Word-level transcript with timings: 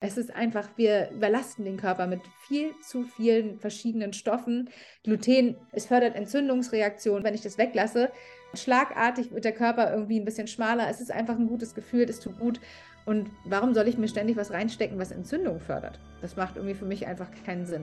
Es 0.00 0.16
ist 0.16 0.32
einfach, 0.32 0.68
wir 0.76 1.10
überlasten 1.10 1.64
den 1.64 1.76
Körper 1.76 2.06
mit 2.06 2.20
viel 2.46 2.70
zu 2.80 3.02
vielen 3.02 3.58
verschiedenen 3.58 4.12
Stoffen. 4.12 4.70
Gluten, 5.02 5.56
es 5.72 5.86
fördert 5.86 6.14
Entzündungsreaktionen. 6.14 7.24
Wenn 7.24 7.34
ich 7.34 7.40
das 7.40 7.58
weglasse, 7.58 8.12
schlagartig 8.54 9.32
wird 9.32 9.44
der 9.44 9.52
Körper 9.52 9.92
irgendwie 9.92 10.20
ein 10.20 10.24
bisschen 10.24 10.46
schmaler. 10.46 10.88
Es 10.88 11.00
ist 11.00 11.10
einfach 11.10 11.34
ein 11.34 11.48
gutes 11.48 11.74
Gefühl, 11.74 12.02
es 12.08 12.20
tut 12.20 12.38
gut. 12.38 12.60
Und 13.06 13.28
warum 13.44 13.74
soll 13.74 13.88
ich 13.88 13.98
mir 13.98 14.06
ständig 14.06 14.36
was 14.36 14.52
reinstecken, 14.52 15.00
was 15.00 15.10
Entzündung 15.10 15.58
fördert? 15.58 15.98
Das 16.20 16.36
macht 16.36 16.54
irgendwie 16.54 16.76
für 16.76 16.86
mich 16.86 17.08
einfach 17.08 17.30
keinen 17.44 17.66
Sinn. 17.66 17.82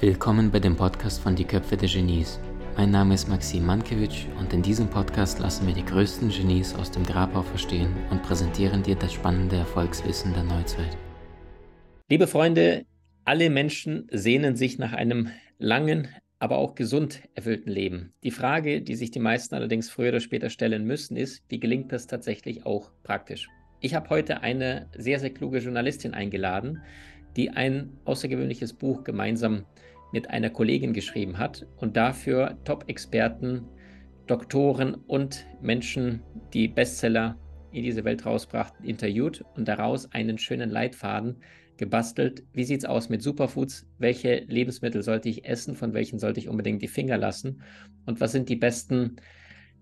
Willkommen 0.00 0.50
bei 0.50 0.58
dem 0.58 0.74
Podcast 0.74 1.20
von 1.20 1.36
Die 1.36 1.44
Köpfe 1.44 1.76
der 1.76 1.88
Genies. 1.88 2.40
Mein 2.76 2.90
Name 2.90 3.14
ist 3.14 3.28
Maxim 3.28 3.66
Mankewitsch 3.66 4.26
und 4.36 4.52
in 4.52 4.60
diesem 4.60 4.88
Podcast 4.88 5.38
lassen 5.38 5.64
wir 5.64 5.74
die 5.74 5.84
größten 5.84 6.30
Genies 6.30 6.74
aus 6.74 6.90
dem 6.90 7.04
Grabau 7.04 7.42
verstehen 7.42 7.94
und 8.10 8.24
präsentieren 8.24 8.82
dir 8.82 8.96
das 8.96 9.12
spannende 9.12 9.54
Erfolgswissen 9.54 10.34
der 10.34 10.42
Neuzeit. 10.42 10.98
Liebe 12.10 12.26
Freunde, 12.26 12.84
alle 13.24 13.48
Menschen 13.48 14.08
sehnen 14.10 14.56
sich 14.56 14.76
nach 14.78 14.92
einem 14.92 15.28
langen, 15.58 16.08
aber 16.40 16.58
auch 16.58 16.74
gesund 16.74 17.22
erfüllten 17.34 17.70
Leben. 17.70 18.12
Die 18.24 18.32
Frage, 18.32 18.82
die 18.82 18.96
sich 18.96 19.12
die 19.12 19.20
meisten 19.20 19.54
allerdings 19.54 19.88
früher 19.88 20.08
oder 20.08 20.20
später 20.20 20.50
stellen 20.50 20.84
müssen, 20.84 21.16
ist, 21.16 21.44
wie 21.48 21.60
gelingt 21.60 21.92
das 21.92 22.08
tatsächlich 22.08 22.66
auch 22.66 22.90
praktisch? 23.04 23.48
Ich 23.78 23.94
habe 23.94 24.10
heute 24.10 24.42
eine 24.42 24.88
sehr, 24.98 25.20
sehr 25.20 25.30
kluge 25.30 25.58
Journalistin 25.58 26.12
eingeladen, 26.12 26.82
die 27.36 27.50
ein 27.50 27.92
außergewöhnliches 28.04 28.72
Buch 28.72 29.04
gemeinsam 29.04 29.64
mit 30.14 30.30
einer 30.30 30.48
Kollegin 30.48 30.92
geschrieben 30.92 31.38
hat 31.38 31.66
und 31.76 31.96
dafür 31.96 32.56
Top-Experten, 32.64 33.64
Doktoren 34.28 34.94
und 34.94 35.44
Menschen, 35.60 36.22
die 36.52 36.68
Bestseller 36.68 37.36
in 37.72 37.82
diese 37.82 38.04
Welt 38.04 38.24
rausbrachten, 38.24 38.86
interviewt 38.86 39.44
und 39.56 39.66
daraus 39.66 40.12
einen 40.12 40.38
schönen 40.38 40.70
Leitfaden 40.70 41.38
gebastelt. 41.76 42.44
Wie 42.52 42.62
sieht 42.62 42.78
es 42.78 42.84
aus 42.84 43.08
mit 43.08 43.22
Superfoods? 43.22 43.88
Welche 43.98 44.44
Lebensmittel 44.46 45.02
sollte 45.02 45.28
ich 45.28 45.46
essen? 45.46 45.74
Von 45.74 45.94
welchen 45.94 46.20
sollte 46.20 46.38
ich 46.38 46.48
unbedingt 46.48 46.80
die 46.80 46.88
Finger 46.88 47.18
lassen? 47.18 47.62
Und 48.06 48.20
was 48.20 48.30
sind 48.30 48.48
die 48.48 48.56
besten 48.56 49.16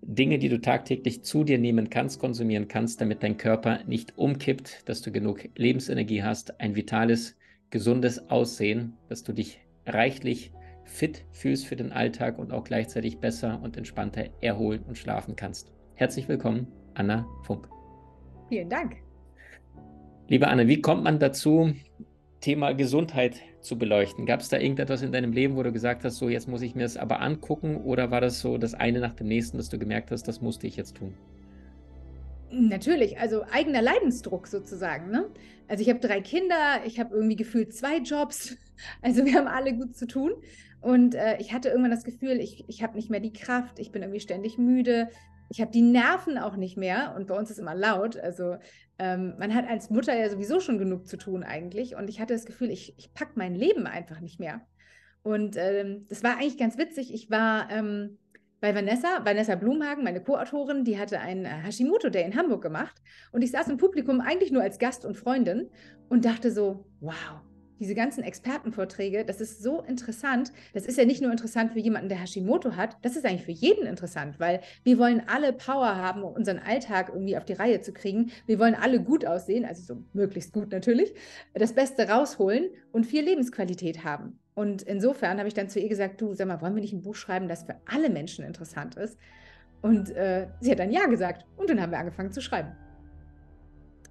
Dinge, 0.01 0.39
die 0.39 0.49
du 0.49 0.62
tagtäglich 0.62 1.23
zu 1.23 1.45
dir 1.45 1.59
nehmen 1.59 1.91
kannst, 1.91 2.19
konsumieren 2.19 2.69
kannst, 2.69 3.03
damit 3.03 3.23
dein 3.23 3.37
Körper 3.37 3.84
nicht 3.84 4.17
umkippt, 4.17 4.89
dass 4.89 5.03
du 5.03 5.12
genug 5.12 5.47
Lebensenergie 5.56 6.23
hast, 6.23 6.59
ein 6.59 6.75
vitales, 6.75 7.37
gesundes 7.69 8.31
Aussehen, 8.31 8.95
dass 9.11 9.23
du 9.23 9.34
dich 9.34 9.61
reichlich 9.86 10.52
fit 10.84 11.25
fühlst 11.33 11.66
für 11.66 11.77
den 11.77 11.92
Alltag 11.92 12.38
und 12.38 12.52
auch 12.52 12.64
gleichzeitig 12.64 13.19
besser 13.19 13.61
und 13.62 13.77
entspannter 13.77 14.27
erholen 14.41 14.83
und 14.86 14.98
schlafen 14.98 15.36
kannst. 15.36 15.72
Herzlich 15.94 16.28
willkommen, 16.28 16.66
Anna 16.94 17.27
Funk. 17.44 17.69
Vielen 18.48 18.69
Dank. 18.69 18.97
Liebe 20.28 20.48
Anna, 20.48 20.66
wie 20.66 20.80
kommt 20.80 21.05
man 21.05 21.19
dazu, 21.19 21.72
Thema 22.41 22.72
Gesundheit 22.72 23.41
zu 23.60 23.78
beleuchten? 23.78 24.27
Gab 24.27 24.41
es 24.41 24.48
da 24.48 24.58
irgendetwas 24.58 25.03
in 25.03 25.12
deinem 25.12 25.33
Leben, 25.33 25.56
wo 25.56 25.62
du 25.62 25.72
gesagt 25.72 26.05
hast, 26.05 26.16
so 26.16 26.28
jetzt 26.28 26.48
muss 26.48 26.62
ich 26.62 26.75
mir 26.75 26.83
das 26.83 26.97
aber 26.97 27.20
angucken 27.20 27.77
oder 27.77 28.10
war 28.10 28.20
das 28.20 28.41
so 28.41 28.58
das 28.58 28.75
eine 28.75 29.00
nach 29.00 29.14
dem 29.14 29.28
nächsten, 29.28 29.56
dass 29.56 29.69
du 29.69 29.78
gemerkt 29.78 30.10
hast, 30.10 30.28
das 30.28 30.41
musste 30.41 30.66
ich 30.66 30.77
jetzt 30.77 30.97
tun? 30.97 31.14
Natürlich, 32.53 33.19
also 33.19 33.45
eigener 33.50 33.81
Leidensdruck 33.81 34.47
sozusagen. 34.47 35.11
Ne? 35.11 35.31
Also 35.69 35.83
ich 35.83 35.89
habe 35.89 36.00
drei 36.00 36.20
Kinder, 36.20 36.83
ich 36.84 37.00
habe 37.00 37.14
irgendwie 37.14 37.36
gefühlt 37.36 37.75
zwei 37.75 37.97
Jobs, 37.97 38.56
also 39.03 39.25
wir 39.25 39.34
haben 39.34 39.48
alle 39.48 39.75
gut 39.75 39.97
zu 39.97 40.06
tun. 40.06 40.33
Und 40.83 41.14
äh, 41.14 41.39
ich 41.39 41.55
hatte 41.55 41.70
irgendwann 41.70 41.92
das 41.92 42.05
Gefühl, 42.05 42.41
ich, 42.41 42.64
ich 42.69 42.83
habe 42.83 42.97
nicht 42.97 43.09
mehr 43.09 43.20
die 43.20 43.33
Kraft, 43.33 43.78
ich 43.78 43.91
bin 43.91 44.03
irgendwie 44.03 44.20
ständig 44.20 44.59
müde, 44.59 45.09
ich 45.48 45.61
habe 45.61 45.70
die 45.70 45.83
Nerven 45.83 46.39
auch 46.39 46.56
nicht 46.56 46.77
mehr 46.77 47.14
und 47.17 47.27
bei 47.27 47.39
uns 47.39 47.50
ist 47.50 47.59
immer 47.59 47.75
laut. 47.75 48.19
Also 48.19 48.56
ähm, 48.98 49.34
man 49.39 49.55
hat 49.55 49.69
als 49.69 49.91
Mutter 49.91 50.14
ja 50.14 50.28
sowieso 50.28 50.61
schon 50.61 50.78
genug 50.78 51.06
zu 51.06 51.16
tun 51.16 51.44
eigentlich. 51.44 51.94
Und 51.94 52.09
ich 52.09 52.20
hatte 52.20 52.34
das 52.34 52.44
Gefühl, 52.44 52.70
ich, 52.70 52.94
ich 52.98 53.14
packe 53.14 53.33
mein 53.37 53.55
Leben 53.55 53.87
einfach 53.87 54.21
nicht 54.21 54.41
mehr. 54.41 54.60
Und 55.22 55.56
ähm, 55.56 56.06
das 56.09 56.22
war 56.22 56.37
eigentlich 56.37 56.59
ganz 56.59 56.77
witzig. 56.78 57.15
Ich 57.15 57.31
war 57.31 57.71
ähm, 57.71 58.19
bei 58.62 58.77
Vanessa, 58.77 59.25
Vanessa 59.25 59.56
Blumhagen, 59.56 60.05
meine 60.05 60.23
Co-Autorin, 60.23 60.84
die 60.84 60.97
hatte 60.97 61.19
einen 61.19 61.45
äh, 61.45 61.49
Hashimoto 61.49 62.11
Day 62.11 62.25
in 62.25 62.37
Hamburg 62.37 62.62
gemacht. 62.62 63.03
Und 63.33 63.43
ich 63.43 63.50
saß 63.50 63.67
im 63.69 63.77
Publikum 63.77 64.21
eigentlich 64.21 64.53
nur 64.53 64.62
als 64.62 64.78
Gast 64.78 65.05
und 65.05 65.17
Freundin 65.17 65.69
und 66.09 66.25
dachte 66.25 66.53
so, 66.53 66.87
wow, 67.01 67.41
diese 67.82 67.97
ganzen 67.97 68.22
Expertenvorträge, 68.22 69.25
das 69.25 69.41
ist 69.41 69.60
so 69.60 69.82
interessant. 69.82 70.53
Das 70.72 70.87
ist 70.87 70.97
ja 70.97 71.04
nicht 71.04 71.20
nur 71.20 71.32
interessant 71.32 71.72
für 71.72 71.81
jemanden, 71.81 72.09
der 72.09 72.20
Hashimoto 72.20 72.76
hat, 72.76 72.97
das 73.03 73.16
ist 73.16 73.26
eigentlich 73.26 73.44
für 73.44 73.50
jeden 73.50 73.87
interessant, 73.87 74.38
weil 74.38 74.60
wir 74.84 74.98
wollen 74.98 75.20
alle 75.26 75.53
Power 75.53 75.97
haben, 75.97 76.22
um 76.22 76.32
unseren 76.32 76.60
Alltag 76.60 77.10
irgendwie 77.12 77.37
auf 77.37 77.44
die 77.44 77.54
Reihe 77.54 77.81
zu 77.81 77.92
kriegen. 77.92 78.31
Wir 78.47 78.60
wollen 78.60 78.76
alle 78.76 79.03
gut 79.03 79.26
aussehen, 79.26 79.65
also 79.65 79.82
so 79.82 80.03
möglichst 80.12 80.53
gut 80.53 80.71
natürlich, 80.71 81.12
das 81.54 81.72
Beste 81.72 82.09
rausholen 82.09 82.71
und 82.92 83.04
viel 83.04 83.25
Lebensqualität 83.25 84.04
haben. 84.04 84.38
Und 84.54 84.82
insofern 84.82 85.38
habe 85.38 85.48
ich 85.48 85.54
dann 85.54 85.69
zu 85.69 85.81
ihr 85.81 85.88
gesagt, 85.88 86.21
du, 86.21 86.34
sag 86.34 86.47
mal, 86.47 86.60
wollen 86.60 86.76
wir 86.76 86.82
nicht 86.82 86.92
ein 86.92 87.03
Buch 87.03 87.16
schreiben, 87.16 87.48
das 87.48 87.65
für 87.65 87.76
alle 87.87 88.10
Menschen 88.10 88.44
interessant 88.44 88.94
ist? 88.94 89.19
Und 89.81 90.10
äh, 90.10 90.47
sie 90.60 90.71
hat 90.71 90.78
dann 90.78 90.92
ja 90.92 91.06
gesagt. 91.06 91.44
Und 91.56 91.69
dann 91.69 91.81
haben 91.81 91.91
wir 91.91 91.98
angefangen 91.98 92.31
zu 92.31 92.41
schreiben. 92.41 92.76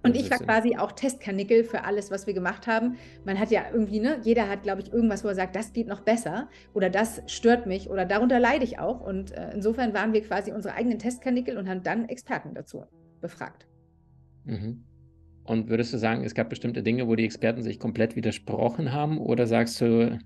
Und 0.03 0.15
ich 0.15 0.31
war 0.31 0.39
quasi 0.39 0.77
auch 0.77 0.91
Testkanickel 0.93 1.63
für 1.63 1.83
alles, 1.83 2.09
was 2.09 2.25
wir 2.25 2.33
gemacht 2.33 2.65
haben. 2.65 2.97
Man 3.23 3.39
hat 3.39 3.51
ja 3.51 3.63
irgendwie, 3.71 3.99
ne, 3.99 4.19
jeder 4.23 4.49
hat, 4.49 4.63
glaube 4.63 4.81
ich, 4.81 4.91
irgendwas, 4.91 5.23
wo 5.23 5.27
er 5.27 5.35
sagt, 5.35 5.55
das 5.55 5.73
geht 5.73 5.87
noch 5.87 6.01
besser 6.01 6.49
oder 6.73 6.89
das 6.89 7.21
stört 7.27 7.67
mich 7.67 7.89
oder 7.89 8.05
darunter 8.05 8.39
leide 8.39 8.63
ich 8.63 8.79
auch. 8.79 9.01
Und 9.01 9.31
äh, 9.31 9.51
insofern 9.53 9.93
waren 9.93 10.13
wir 10.13 10.21
quasi 10.21 10.51
unsere 10.51 10.73
eigenen 10.73 10.97
Testkanickel 10.97 11.57
und 11.57 11.69
haben 11.69 11.83
dann 11.83 12.09
Experten 12.09 12.53
dazu 12.55 12.83
befragt. 13.21 13.67
Mhm. 14.45 14.83
Und 15.43 15.69
würdest 15.69 15.93
du 15.93 15.97
sagen, 15.97 16.23
es 16.23 16.33
gab 16.33 16.49
bestimmte 16.49 16.83
Dinge, 16.83 17.07
wo 17.07 17.15
die 17.15 17.25
Experten 17.25 17.61
sich 17.61 17.79
komplett 17.79 18.15
widersprochen 18.15 18.93
haben? 18.93 19.19
Oder 19.19 19.47
sagst 19.47 19.81
du, 19.81 20.19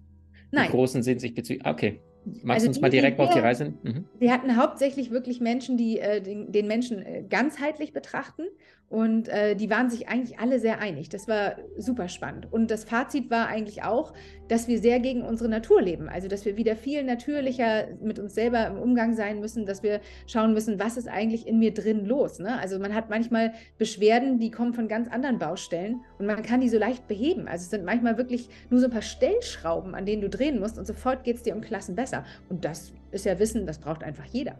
die 0.51 0.55
Nein. 0.55 0.69
Großen 0.69 1.03
sind 1.03 1.19
sich 1.19 1.33
bezüglich. 1.33 1.65
Okay. 1.65 2.01
Magst 2.25 2.49
also 2.49 2.65
du 2.65 2.69
uns 2.69 2.81
mal 2.81 2.89
direkt 2.89 3.19
auf 3.19 3.31
die 3.33 3.39
Reise? 3.39 3.73
Mhm. 3.83 4.05
Wir 4.17 4.31
hatten 4.31 4.55
hauptsächlich 4.57 5.11
wirklich 5.11 5.41
Menschen, 5.41 5.77
die 5.77 5.99
äh, 5.99 6.21
den, 6.21 6.51
den, 6.51 6.67
Menschen 6.67 7.05
äh, 7.05 7.23
ganzheitlich 7.29 7.93
betrachten 7.93 8.43
und 8.89 9.29
äh, 9.29 9.55
die 9.55 9.69
waren 9.69 9.89
sich 9.89 10.07
eigentlich 10.07 10.37
alle 10.39 10.59
sehr 10.59 10.79
einig. 10.79 11.09
Das 11.09 11.27
war 11.27 11.55
super 11.75 12.07
spannend. 12.07 12.47
Und 12.51 12.69
das 12.69 12.83
Fazit 12.83 13.31
war 13.31 13.47
eigentlich 13.47 13.83
auch, 13.83 14.13
dass 14.47 14.67
wir 14.67 14.77
sehr 14.77 14.99
gegen 14.99 15.23
unsere 15.23 15.49
Natur 15.49 15.81
leben. 15.81 16.07
Also, 16.07 16.27
dass 16.27 16.45
wir 16.45 16.55
wieder 16.55 16.75
viel 16.75 17.03
natürlicher 17.03 17.87
mit 17.99 18.19
uns 18.19 18.35
selber 18.35 18.67
im 18.67 18.77
Umgang 18.77 19.15
sein 19.15 19.39
müssen, 19.39 19.65
dass 19.65 19.81
wir 19.81 20.01
schauen 20.27 20.53
müssen, 20.53 20.79
was 20.79 20.97
ist 20.97 21.07
eigentlich 21.07 21.47
in 21.47 21.57
mir 21.57 21.73
drin 21.73 22.05
los. 22.05 22.37
Ne? 22.37 22.59
Also, 22.59 22.77
man 22.77 22.93
hat 22.93 23.09
manchmal 23.09 23.53
Beschwerden, 23.79 24.37
die 24.39 24.51
kommen 24.51 24.73
von 24.73 24.87
ganz 24.87 25.09
anderen 25.09 25.39
Baustellen 25.39 26.01
und 26.19 26.27
man 26.27 26.43
kann 26.43 26.61
die 26.61 26.69
so 26.69 26.77
leicht 26.77 27.07
beheben. 27.07 27.47
Also, 27.47 27.63
es 27.63 27.71
sind 27.71 27.85
manchmal 27.85 28.17
wirklich 28.19 28.49
nur 28.69 28.79
so 28.79 28.85
ein 28.85 28.91
paar 28.91 29.01
Stellschrauben, 29.01 29.95
an 29.95 30.05
denen 30.05 30.21
du 30.21 30.29
drehen 30.29 30.59
musst 30.59 30.77
und 30.77 30.85
sofort 30.85 31.23
geht 31.23 31.37
es 31.37 31.43
dir 31.43 31.55
um 31.55 31.61
Klassen 31.61 31.95
besser. 31.95 32.23
Und 32.49 32.63
das 32.63 32.93
ist 33.11 33.25
ja 33.25 33.39
Wissen, 33.39 33.65
das 33.65 33.79
braucht 33.79 34.03
einfach 34.03 34.25
jeder. 34.25 34.59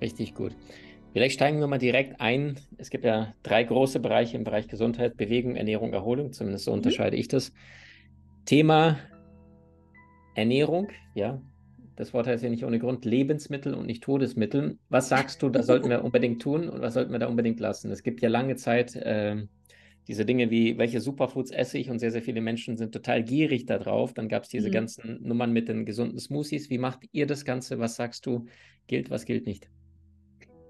Richtig 0.00 0.34
gut. 0.34 0.54
Vielleicht 1.14 1.36
steigen 1.36 1.60
wir 1.60 1.68
mal 1.68 1.78
direkt 1.78 2.20
ein. 2.20 2.56
Es 2.76 2.90
gibt 2.90 3.04
ja 3.04 3.34
drei 3.44 3.62
große 3.62 4.00
Bereiche 4.00 4.36
im 4.36 4.42
Bereich 4.42 4.66
Gesundheit, 4.66 5.16
Bewegung, 5.16 5.54
Ernährung, 5.54 5.92
Erholung. 5.92 6.32
Zumindest 6.32 6.64
so 6.64 6.72
mhm. 6.72 6.78
unterscheide 6.78 7.16
ich 7.16 7.28
das. 7.28 7.52
Thema 8.46 8.98
Ernährung, 10.34 10.88
ja. 11.14 11.40
Das 11.94 12.12
Wort 12.12 12.26
heißt 12.26 12.42
ja 12.42 12.50
nicht 12.50 12.64
ohne 12.64 12.80
Grund 12.80 13.04
Lebensmittel 13.04 13.74
und 13.74 13.86
nicht 13.86 14.02
Todesmittel. 14.02 14.76
Was 14.88 15.08
sagst 15.08 15.40
du, 15.40 15.50
da 15.50 15.62
sollten 15.62 15.88
wir 15.88 16.02
unbedingt 16.04 16.42
tun 16.42 16.68
und 16.68 16.82
was 16.82 16.94
sollten 16.94 17.12
wir 17.12 17.20
da 17.20 17.28
unbedingt 17.28 17.60
lassen? 17.60 17.92
Es 17.92 18.02
gibt 18.02 18.20
ja 18.20 18.28
lange 18.28 18.56
Zeit 18.56 18.96
äh, 18.96 19.46
diese 20.08 20.24
Dinge 20.24 20.50
wie, 20.50 20.78
welche 20.78 21.00
Superfoods 21.00 21.52
esse 21.52 21.78
ich 21.78 21.90
und 21.90 22.00
sehr, 22.00 22.10
sehr 22.10 22.22
viele 22.22 22.40
Menschen 22.40 22.76
sind 22.76 22.90
total 22.90 23.22
gierig 23.22 23.66
darauf. 23.66 24.14
Dann 24.14 24.28
gab 24.28 24.42
es 24.42 24.48
diese 24.48 24.66
mhm. 24.66 24.72
ganzen 24.72 25.22
Nummern 25.22 25.52
mit 25.52 25.68
den 25.68 25.86
gesunden 25.86 26.18
Smoothies. 26.18 26.70
Wie 26.70 26.78
macht 26.78 27.04
ihr 27.12 27.28
das 27.28 27.44
Ganze? 27.44 27.78
Was 27.78 27.94
sagst 27.94 28.26
du, 28.26 28.46
gilt, 28.88 29.10
was 29.10 29.26
gilt 29.26 29.46
nicht? 29.46 29.68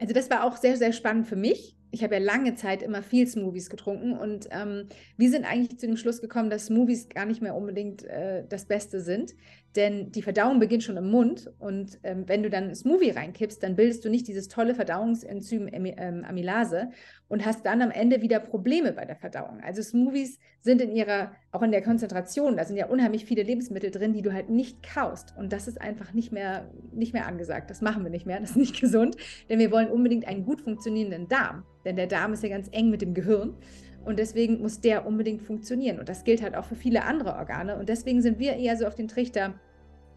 Also 0.00 0.12
das 0.12 0.30
war 0.30 0.44
auch 0.44 0.56
sehr, 0.56 0.76
sehr 0.76 0.92
spannend 0.92 1.26
für 1.26 1.36
mich. 1.36 1.76
Ich 1.90 2.02
habe 2.02 2.14
ja 2.14 2.20
lange 2.20 2.56
Zeit 2.56 2.82
immer 2.82 3.02
viel 3.02 3.26
Smoothies 3.26 3.70
getrunken 3.70 4.18
und 4.18 4.48
ähm, 4.50 4.88
wir 5.16 5.30
sind 5.30 5.44
eigentlich 5.44 5.78
zu 5.78 5.86
dem 5.86 5.96
Schluss 5.96 6.20
gekommen, 6.20 6.50
dass 6.50 6.66
Smoothies 6.66 7.08
gar 7.08 7.24
nicht 7.24 7.40
mehr 7.40 7.54
unbedingt 7.54 8.02
äh, 8.04 8.44
das 8.48 8.66
Beste 8.66 9.00
sind, 9.00 9.34
denn 9.76 10.12
die 10.12 10.22
Verdauung 10.22 10.60
beginnt 10.60 10.84
schon 10.84 10.96
im 10.96 11.10
Mund 11.10 11.52
und 11.58 11.98
ähm, 12.04 12.24
wenn 12.28 12.42
du 12.42 12.50
dann 12.50 12.74
Smoothie 12.74 13.10
reinkippst, 13.10 13.62
dann 13.62 13.74
bildest 13.74 14.04
du 14.04 14.08
nicht 14.08 14.28
dieses 14.28 14.48
tolle 14.48 14.74
Verdauungsenzym 14.74 15.68
ähm, 15.72 16.24
Amylase 16.24 16.90
und 17.28 17.44
hast 17.44 17.66
dann 17.66 17.82
am 17.82 17.90
Ende 17.90 18.22
wieder 18.22 18.38
Probleme 18.38 18.92
bei 18.92 19.04
der 19.04 19.16
Verdauung. 19.16 19.60
Also 19.62 19.82
Smoothies 19.82 20.38
sind 20.60 20.80
in 20.80 20.92
ihrer, 20.92 21.32
auch 21.50 21.62
in 21.62 21.72
der 21.72 21.82
Konzentration, 21.82 22.56
da 22.56 22.64
sind 22.64 22.76
ja 22.76 22.86
unheimlich 22.86 23.24
viele 23.24 23.42
Lebensmittel 23.42 23.90
drin, 23.90 24.12
die 24.12 24.22
du 24.22 24.32
halt 24.32 24.48
nicht 24.48 24.82
kaust. 24.82 25.34
Und 25.36 25.52
das 25.52 25.66
ist 25.66 25.80
einfach 25.80 26.12
nicht 26.12 26.30
mehr, 26.30 26.70
nicht 26.92 27.12
mehr 27.12 27.26
angesagt. 27.26 27.68
Das 27.70 27.80
machen 27.80 28.04
wir 28.04 28.10
nicht 28.10 28.26
mehr, 28.26 28.38
das 28.40 28.50
ist 28.50 28.56
nicht 28.56 28.80
gesund, 28.80 29.16
denn 29.48 29.58
wir 29.58 29.72
wollen 29.72 29.88
unbedingt 29.88 30.28
einen 30.28 30.44
gut 30.44 30.60
funktionierenden 30.60 31.28
Darm. 31.28 31.64
Denn 31.84 31.96
der 31.96 32.06
Darm 32.06 32.32
ist 32.32 32.42
ja 32.42 32.48
ganz 32.48 32.68
eng 32.70 32.90
mit 32.90 33.02
dem 33.02 33.14
Gehirn. 33.14 33.56
Und 34.04 34.18
deswegen 34.18 34.60
muss 34.60 34.80
der 34.80 35.06
unbedingt 35.06 35.42
funktionieren. 35.42 35.98
Und 35.98 36.08
das 36.08 36.24
gilt 36.24 36.42
halt 36.42 36.54
auch 36.54 36.64
für 36.64 36.76
viele 36.76 37.04
andere 37.04 37.34
Organe. 37.34 37.78
Und 37.78 37.88
deswegen 37.88 38.22
sind 38.22 38.38
wir 38.38 38.56
eher 38.56 38.76
so 38.76 38.86
auf 38.86 38.94
den 38.94 39.08
Trichter, 39.08 39.54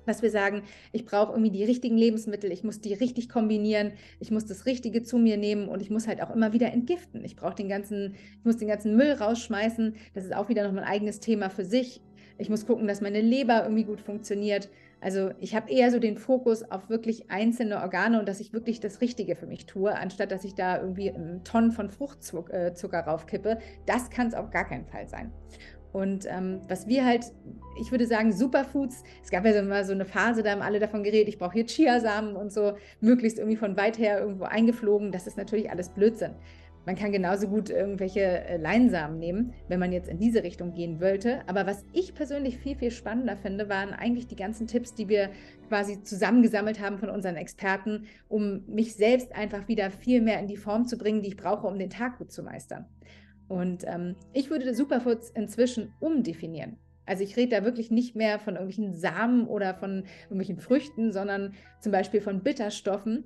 dass 0.07 0.22
wir 0.22 0.31
sagen, 0.31 0.63
ich 0.94 1.06
brauche 1.06 1.34
irgendwie 1.34 1.51
die 1.51 1.66
richtigen 1.66 1.98
Lebensmittel, 1.98 2.51
ich 2.51 2.63
muss 2.63 2.81
die 2.81 2.94
richtig 2.94 3.30
kombinieren, 3.30 3.92
ich 4.19 4.31
muss 4.31 4.45
das 4.45 4.66
Richtige 4.66 5.04
zu 5.04 5.18
mir 5.18 5.38
nehmen 5.38 5.68
und 5.68 5.81
ich 5.81 5.89
muss 5.89 6.07
halt 6.07 6.22
auch 6.22 6.34
immer 6.34 6.54
wieder 6.54 6.72
entgiften. 6.72 7.24
Ich 7.24 7.36
brauche 7.36 7.56
den 7.56 7.68
ganzen, 7.68 8.16
ich 8.39 8.45
muss 8.45 8.57
den 8.57 8.69
ganzen 8.69 8.95
Müll 8.95 9.12
rausschmeißen. 9.12 9.95
Das 10.13 10.24
ist 10.24 10.34
auch 10.34 10.50
wieder 10.50 10.63
noch 10.63 10.78
ein 10.78 10.88
eigenes 10.88 11.19
Thema 11.19 11.50
für 11.50 11.66
sich. 11.66 12.01
Ich 12.38 12.50
muss 12.50 12.66
gucken, 12.66 12.88
dass 12.88 13.01
meine 13.01 13.22
Leber 13.22 13.63
irgendwie 13.63 13.84
gut 13.84 14.01
funktioniert. 14.01 14.69
Also 15.00 15.31
ich 15.39 15.56
habe 15.56 15.72
eher 15.72 15.92
so 15.92 16.00
den 16.00 16.18
Fokus 16.18 16.63
auf 16.63 16.89
wirklich 16.89 17.30
einzelne 17.30 17.81
Organe 17.81 18.19
und 18.19 18.28
dass 18.28 18.39
ich 18.39 18.54
wirklich 18.54 18.80
das 18.80 19.01
Richtige 19.01 19.36
für 19.36 19.45
mich 19.45 19.66
tue, 19.66 19.95
anstatt 19.95 20.31
dass 20.31 20.44
ich 20.44 20.56
da 20.56 20.81
irgendwie 20.81 21.13
Tonnen 21.44 21.72
von 21.72 21.89
Fruchtzucker 21.89 22.51
äh, 22.98 23.00
raufkippe. 23.01 23.60
Das 23.86 24.10
kann 24.10 24.28
es 24.28 24.34
auf 24.34 24.50
gar 24.50 24.66
keinen 24.66 24.86
Fall 24.86 25.07
sein. 25.07 25.31
Und 25.94 26.25
ähm, 26.28 26.62
was 26.68 26.88
wir 26.88 27.06
halt, 27.06 27.25
ich 27.80 27.92
würde 27.92 28.06
sagen, 28.06 28.31
Superfoods, 28.31 29.04
es 29.24 29.31
gab 29.31 29.45
ja 29.45 29.54
so 29.54 29.68
mal 29.68 29.86
so 29.86 29.94
eine 29.94 30.06
Phase, 30.06 30.44
da 30.44 30.51
haben 30.51 30.62
alle 30.62 30.80
davon 30.80 31.04
geredet, 31.04 31.28
ich 31.28 31.39
brauche 31.39 31.54
hier 31.54 31.66
Chiasamen 31.66 32.36
und 32.36 32.51
so, 32.51 32.74
möglichst 33.00 33.39
irgendwie 33.39 33.57
von 33.57 33.78
weit 33.78 33.98
her 33.98 34.19
irgendwo 34.19 34.44
eingeflogen. 34.44 35.12
Das 35.12 35.28
ist 35.28 35.38
natürlich 35.38 35.72
alles 35.72 35.89
Blödsinn. 35.89 36.36
Man 36.88 36.95
kann 36.95 37.12
genauso 37.12 37.50
gut 37.50 37.69
irgendwelche 37.69 38.22
äh, 38.22 38.56
Leinsamen 38.56 39.19
nehmen, 39.19 39.54
wenn 39.68 39.78
man 39.78 39.92
jetzt 39.92 40.07
in 40.07 40.19
diese 40.19 40.42
Richtung 40.42 40.74
gehen 40.74 41.01
wollte. 41.01 41.42
Aber 41.45 41.68
was 41.68 41.84
ich 41.92 42.16
persönlich 42.16 42.60
viel, 42.60 42.78
viel 42.78 42.92
spannender 42.92 43.36
finde, 43.36 43.68
waren 43.68 43.89
eigentlich 43.89 44.28
die 44.28 44.38
ganzen 44.38 44.68
Tipps, 44.68 44.95
die 44.95 45.10
wir 45.10 45.30
quasi 45.68 46.01
zusammengesammelt 46.01 46.80
haben 46.80 46.98
von 46.98 47.10
unseren 47.10 47.36
Experten, 47.36 48.06
um 48.30 48.63
mich 48.68 48.95
selbst 48.95 49.36
einfach 49.36 49.68
wieder 49.68 49.92
viel 49.92 50.22
mehr 50.22 50.39
in 50.39 50.48
die 50.48 50.56
Form 50.56 50.86
zu 50.86 50.98
bringen, 50.98 51.22
die 51.22 51.28
ich 51.28 51.36
brauche, 51.36 51.68
um 51.68 51.78
den 51.78 51.89
Tag 51.89 52.19
gut 52.19 52.31
zu 52.31 52.42
meistern. 52.42 52.86
Und 53.50 53.84
ähm, 53.86 54.16
ich 54.31 54.50
würde 54.50 54.74
Superfoods 54.74 55.30
inzwischen 55.31 55.94
umdefinieren. 56.00 56.78
Also 57.06 57.22
ich 57.22 57.36
rede 57.36 57.57
da 57.57 57.66
wirklich 57.66 57.92
nicht 57.92 58.16
mehr 58.16 58.39
von 58.39 58.56
irgendwelchen 58.56 58.94
Samen 58.94 59.45
oder 59.48 59.74
von 59.74 60.06
irgendwelchen 60.24 60.60
Früchten, 60.60 61.12
sondern 61.12 61.54
zum 61.81 61.92
Beispiel 61.92 62.22
von 62.22 62.44
Bitterstoffen, 62.44 63.25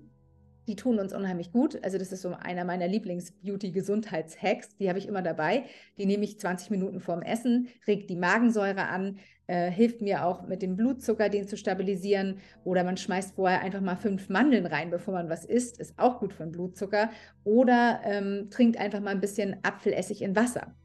die 0.67 0.75
tun 0.75 0.99
uns 0.99 1.13
unheimlich 1.13 1.51
gut. 1.51 1.83
Also 1.83 1.97
das 1.97 2.11
ist 2.11 2.21
so 2.21 2.33
einer 2.33 2.65
meiner 2.65 2.87
Lieblings-Beauty-Gesundheits-Hacks. 2.87 4.77
Die 4.77 4.89
habe 4.89 4.99
ich 4.99 5.07
immer 5.07 5.21
dabei. 5.21 5.63
Die 5.97 6.05
nehme 6.05 6.23
ich 6.23 6.39
20 6.39 6.69
Minuten 6.69 6.99
vorm 6.99 7.21
Essen, 7.21 7.67
regt 7.87 8.09
die 8.09 8.15
Magensäure 8.15 8.87
an, 8.87 9.19
äh, 9.47 9.69
hilft 9.69 10.01
mir 10.01 10.25
auch 10.25 10.47
mit 10.47 10.61
dem 10.61 10.75
Blutzucker, 10.75 11.29
den 11.29 11.47
zu 11.47 11.57
stabilisieren. 11.57 12.37
Oder 12.63 12.83
man 12.83 12.97
schmeißt 12.97 13.35
vorher 13.35 13.61
einfach 13.61 13.81
mal 13.81 13.95
fünf 13.95 14.29
Mandeln 14.29 14.65
rein, 14.65 14.89
bevor 14.91 15.13
man 15.13 15.29
was 15.29 15.45
isst. 15.45 15.79
Ist 15.79 15.97
auch 15.97 16.19
gut 16.19 16.33
für 16.33 16.43
den 16.43 16.51
Blutzucker. 16.51 17.09
Oder 17.43 18.01
ähm, 18.03 18.49
trinkt 18.49 18.77
einfach 18.77 18.99
mal 18.99 19.11
ein 19.11 19.21
bisschen 19.21 19.57
Apfelessig 19.63 20.21
in 20.21 20.35
Wasser. 20.35 20.75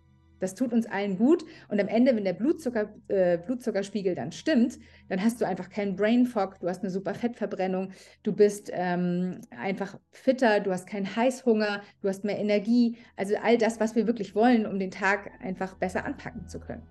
Das 0.41 0.55
tut 0.55 0.73
uns 0.73 0.87
allen 0.87 1.19
gut. 1.19 1.45
Und 1.69 1.81
am 1.81 1.89
Ende, 1.89 2.15
wenn 2.17 2.25
der 2.25 2.33
Blutzucker, 2.33 2.95
äh, 3.09 3.39
Blutzuckerspiegel 3.39 4.15
dann 4.15 4.33
stimmt, 4.33 4.79
dann 5.09 5.23
hast 5.23 5.41
du 5.41 5.47
einfach 5.47 5.71
keinen 5.71 5.97
Brain 5.97 6.27
Fog, 6.27 6.59
du 6.61 6.69
hast 6.69 6.83
eine 6.83 6.91
super 6.91 7.15
Fettverbrennung, 7.15 7.93
du 8.23 8.33
bist 8.33 8.71
ähm, 8.73 9.41
einfach 9.51 9.99
fitter, 10.13 10.61
du 10.61 10.73
hast 10.73 10.87
keinen 10.87 11.17
Heißhunger, 11.17 11.83
du 12.03 12.09
hast 12.09 12.25
mehr 12.25 12.39
Energie. 12.39 12.97
Also 13.17 13.35
all 13.43 13.59
das, 13.59 13.81
was 13.81 13.95
wir 13.95 14.07
wirklich 14.07 14.35
wollen, 14.35 14.67
um 14.67 14.79
den 14.79 14.91
Tag 14.91 15.31
einfach 15.41 15.75
besser 15.75 16.05
anpacken 16.05 16.49
zu 16.49 16.61
können. 16.61 16.83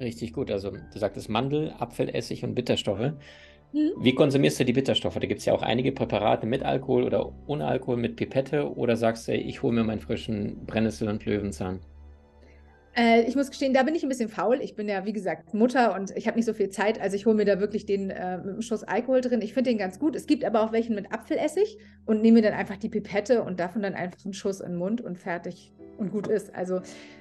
Richtig 0.00 0.32
gut. 0.32 0.50
Also 0.50 0.70
du 0.70 0.98
sagtest 0.98 1.28
Mandel, 1.28 1.72
Apfelessig 1.78 2.44
und 2.44 2.54
Bitterstoffe. 2.54 3.12
Mhm. 3.72 3.92
Wie 3.98 4.14
konsumierst 4.14 4.60
du 4.60 4.64
die 4.64 4.72
Bitterstoffe? 4.72 5.14
Da 5.14 5.26
gibt 5.26 5.40
es 5.40 5.46
ja 5.46 5.52
auch 5.52 5.62
einige 5.62 5.92
Präparate 5.92 6.46
mit 6.46 6.62
Alkohol 6.62 7.04
oder 7.04 7.32
ohne 7.46 7.66
Alkohol, 7.66 7.96
mit 7.96 8.16
Pipette. 8.16 8.76
Oder 8.76 8.96
sagst 8.96 9.28
du, 9.28 9.34
ich 9.34 9.62
hole 9.62 9.74
mir 9.74 9.84
meinen 9.84 10.00
frischen 10.00 10.64
Brennnessel 10.66 11.08
und 11.08 11.24
Löwenzahn? 11.24 11.80
Äh, 12.96 13.22
ich 13.22 13.34
muss 13.34 13.50
gestehen, 13.50 13.74
da 13.74 13.82
bin 13.82 13.94
ich 13.94 14.02
ein 14.02 14.08
bisschen 14.08 14.28
faul. 14.28 14.60
Ich 14.60 14.76
bin 14.76 14.88
ja, 14.88 15.04
wie 15.04 15.12
gesagt, 15.12 15.52
Mutter 15.52 15.94
und 15.94 16.16
ich 16.16 16.26
habe 16.26 16.36
nicht 16.36 16.46
so 16.46 16.54
viel 16.54 16.70
Zeit. 16.70 17.00
Also 17.00 17.16
ich 17.16 17.26
hole 17.26 17.34
mir 17.34 17.44
da 17.44 17.58
wirklich 17.58 17.86
den 17.86 18.10
äh, 18.10 18.38
mit 18.38 18.48
einem 18.48 18.62
Schuss 18.62 18.84
Alkohol 18.84 19.20
drin. 19.20 19.42
Ich 19.42 19.52
finde 19.52 19.70
den 19.70 19.78
ganz 19.78 19.98
gut. 19.98 20.14
Es 20.14 20.26
gibt 20.26 20.44
aber 20.44 20.62
auch 20.62 20.72
welchen 20.72 20.94
mit 20.94 21.12
Apfelessig 21.12 21.78
und 22.06 22.22
nehme 22.22 22.40
mir 22.40 22.42
dann 22.42 22.58
einfach 22.58 22.76
die 22.76 22.88
Pipette 22.88 23.42
und 23.42 23.58
davon 23.58 23.82
dann 23.82 23.94
einfach 23.94 24.24
einen 24.24 24.34
Schuss 24.34 24.60
in 24.60 24.72
den 24.72 24.78
Mund 24.78 25.00
und 25.00 25.18
fertig 25.18 25.72
und 25.96 26.12
gut 26.12 26.28
ist. 26.28 26.54
Also 26.54 26.80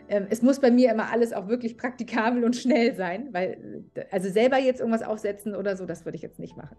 ähm, 0.09 0.27
es 0.29 0.41
muss 0.41 0.59
bei 0.59 0.69
mir 0.69 0.91
immer 0.91 1.11
alles 1.11 1.33
auch 1.33 1.47
wirklich 1.47 1.77
praktikabel 1.77 2.43
und 2.43 2.55
schnell 2.55 2.95
sein, 2.95 3.29
weil 3.31 3.83
äh, 3.95 4.05
also 4.11 4.29
selber 4.29 4.59
jetzt 4.59 4.79
irgendwas 4.79 5.03
aufsetzen 5.03 5.55
oder 5.55 5.75
so, 5.75 5.85
das 5.85 6.05
würde 6.05 6.15
ich 6.15 6.21
jetzt 6.21 6.39
nicht 6.39 6.55
machen. 6.55 6.75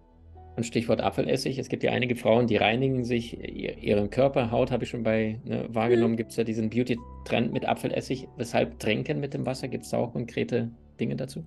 Und 0.56 0.64
Stichwort 0.64 1.00
Apfelessig. 1.00 1.58
Es 1.58 1.68
gibt 1.68 1.82
ja 1.82 1.90
einige 1.90 2.14
Frauen, 2.14 2.46
die 2.46 2.56
reinigen 2.56 3.04
sich 3.04 3.36
ihren 3.82 4.10
Körper. 4.10 4.52
Haut 4.52 4.70
habe 4.70 4.84
ich 4.84 4.90
schon 4.90 5.02
bei 5.02 5.40
ne, 5.44 5.66
wahrgenommen. 5.68 6.12
Mhm. 6.12 6.18
Gibt 6.18 6.30
es 6.30 6.36
ja 6.36 6.44
diesen 6.44 6.70
Beauty-Trend 6.70 7.52
mit 7.52 7.66
Apfelessig. 7.66 8.28
Weshalb 8.36 8.78
tränken 8.78 9.18
mit 9.18 9.34
dem 9.34 9.46
Wasser? 9.46 9.66
Gibt 9.66 9.84
es 9.84 9.90
da 9.90 9.98
auch 9.98 10.12
konkrete 10.12 10.70
Dinge 11.00 11.16
dazu? 11.16 11.44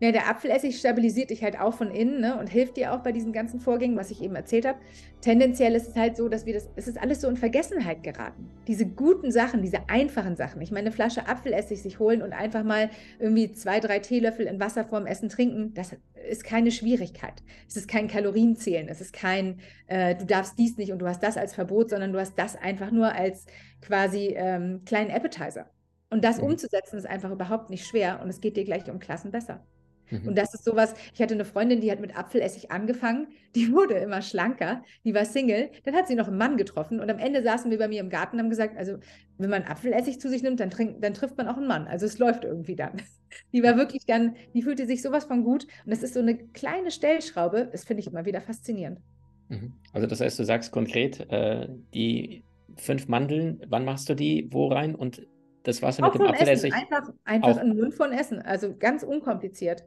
Ja, 0.00 0.12
der 0.12 0.28
Apfelessig 0.28 0.78
stabilisiert 0.78 1.30
dich 1.30 1.42
halt 1.42 1.58
auch 1.60 1.74
von 1.74 1.90
innen 1.90 2.20
ne, 2.20 2.38
und 2.38 2.48
hilft 2.48 2.76
dir 2.76 2.92
auch 2.92 3.00
bei 3.00 3.12
diesen 3.12 3.32
ganzen 3.32 3.60
Vorgängen, 3.60 3.96
was 3.96 4.10
ich 4.10 4.22
eben 4.22 4.34
erzählt 4.34 4.66
habe. 4.66 4.78
Tendenziell 5.20 5.74
ist 5.74 5.88
es 5.88 5.96
halt 5.96 6.16
so, 6.16 6.28
dass 6.28 6.46
wir 6.46 6.54
das, 6.54 6.68
es 6.76 6.88
ist 6.88 7.00
alles 7.00 7.20
so 7.20 7.28
in 7.28 7.36
Vergessenheit 7.36 8.02
geraten. 8.02 8.50
Diese 8.66 8.86
guten 8.86 9.30
Sachen, 9.30 9.62
diese 9.62 9.88
einfachen 9.88 10.36
Sachen. 10.36 10.60
Ich 10.62 10.70
meine, 10.70 10.86
eine 10.86 10.92
Flasche 10.92 11.28
Apfelessig 11.28 11.80
sich 11.82 11.98
holen 11.98 12.22
und 12.22 12.32
einfach 12.32 12.64
mal 12.64 12.90
irgendwie 13.18 13.52
zwei, 13.52 13.80
drei 13.80 14.00
Teelöffel 14.00 14.46
in 14.46 14.60
Wasser 14.60 14.84
vorm 14.84 15.06
Essen 15.06 15.28
trinken, 15.28 15.72
das 15.74 15.96
ist 16.28 16.44
keine 16.44 16.70
Schwierigkeit. 16.70 17.42
Es 17.68 17.76
ist 17.76 17.88
kein 17.88 18.08
Kalorienzählen, 18.08 18.88
es 18.88 19.00
ist 19.00 19.12
kein, 19.12 19.60
äh, 19.86 20.14
du 20.14 20.26
darfst 20.26 20.58
dies 20.58 20.76
nicht 20.76 20.92
und 20.92 20.98
du 20.98 21.06
hast 21.06 21.22
das 21.22 21.36
als 21.36 21.54
Verbot, 21.54 21.90
sondern 21.90 22.12
du 22.12 22.20
hast 22.20 22.38
das 22.38 22.56
einfach 22.56 22.90
nur 22.90 23.12
als 23.12 23.46
quasi 23.80 24.34
ähm, 24.36 24.82
kleinen 24.84 25.10
Appetizer. 25.10 25.70
Und 26.10 26.24
das 26.24 26.38
mhm. 26.38 26.44
umzusetzen 26.44 26.96
ist 26.96 27.06
einfach 27.06 27.30
überhaupt 27.30 27.70
nicht 27.70 27.86
schwer 27.86 28.20
und 28.22 28.28
es 28.28 28.40
geht 28.40 28.56
dir 28.56 28.64
gleich 28.64 28.88
um 28.90 28.98
Klassen 28.98 29.30
besser. 29.30 29.66
Mhm. 30.10 30.28
Und 30.28 30.38
das 30.38 30.54
ist 30.54 30.64
sowas, 30.64 30.94
ich 31.14 31.20
hatte 31.20 31.34
eine 31.34 31.44
Freundin, 31.44 31.80
die 31.80 31.90
hat 31.90 32.00
mit 32.00 32.16
Apfelessig 32.16 32.70
angefangen, 32.70 33.28
die 33.54 33.72
wurde 33.72 33.94
immer 33.94 34.22
schlanker, 34.22 34.82
die 35.04 35.14
war 35.14 35.24
Single, 35.24 35.70
dann 35.84 35.94
hat 35.94 36.08
sie 36.08 36.14
noch 36.14 36.28
einen 36.28 36.38
Mann 36.38 36.56
getroffen 36.56 37.00
und 37.00 37.10
am 37.10 37.18
Ende 37.18 37.42
saßen 37.42 37.70
wir 37.70 37.78
bei 37.78 37.88
mir 37.88 38.00
im 38.00 38.10
Garten 38.10 38.36
und 38.36 38.42
haben 38.42 38.50
gesagt, 38.50 38.76
also 38.76 38.98
wenn 39.38 39.50
man 39.50 39.64
Apfelessig 39.64 40.20
zu 40.20 40.28
sich 40.28 40.42
nimmt, 40.42 40.60
dann, 40.60 40.70
trink, 40.70 41.00
dann 41.00 41.14
trifft 41.14 41.36
man 41.36 41.48
auch 41.48 41.56
einen 41.56 41.66
Mann. 41.66 41.88
Also 41.88 42.06
es 42.06 42.18
läuft 42.18 42.44
irgendwie 42.44 42.76
dann. 42.76 43.02
Die 43.52 43.64
war 43.64 43.76
wirklich 43.76 44.06
dann, 44.06 44.36
die 44.54 44.62
fühlte 44.62 44.86
sich 44.86 45.02
sowas 45.02 45.24
von 45.24 45.42
gut 45.42 45.64
und 45.84 45.90
das 45.90 46.04
ist 46.04 46.14
so 46.14 46.20
eine 46.20 46.36
kleine 46.36 46.92
Stellschraube, 46.92 47.68
das 47.72 47.82
finde 47.82 48.00
ich 48.00 48.06
immer 48.06 48.24
wieder 48.24 48.40
faszinierend. 48.40 49.00
Mhm. 49.48 49.72
Also 49.92 50.06
das 50.06 50.20
heißt, 50.20 50.38
du 50.38 50.44
sagst 50.44 50.70
konkret, 50.70 51.18
äh, 51.30 51.66
die 51.92 52.44
fünf 52.76 53.08
Mandeln, 53.08 53.60
wann 53.68 53.84
machst 53.84 54.08
du 54.08 54.14
die 54.14 54.48
wo 54.52 54.68
rein 54.68 54.94
und 54.94 55.26
das 55.64 55.82
Wasser 55.82 56.06
auch 56.06 56.12
mit 56.12 56.22
dem 56.22 56.28
Apfelessig? 56.28 56.72
Einfach, 56.72 57.12
einfach 57.24 57.60
in 57.60 57.70
den 57.70 57.78
Mund 57.78 57.94
von 57.94 58.12
Essen, 58.12 58.40
also 58.40 58.74
ganz 58.76 59.02
unkompliziert 59.02 59.84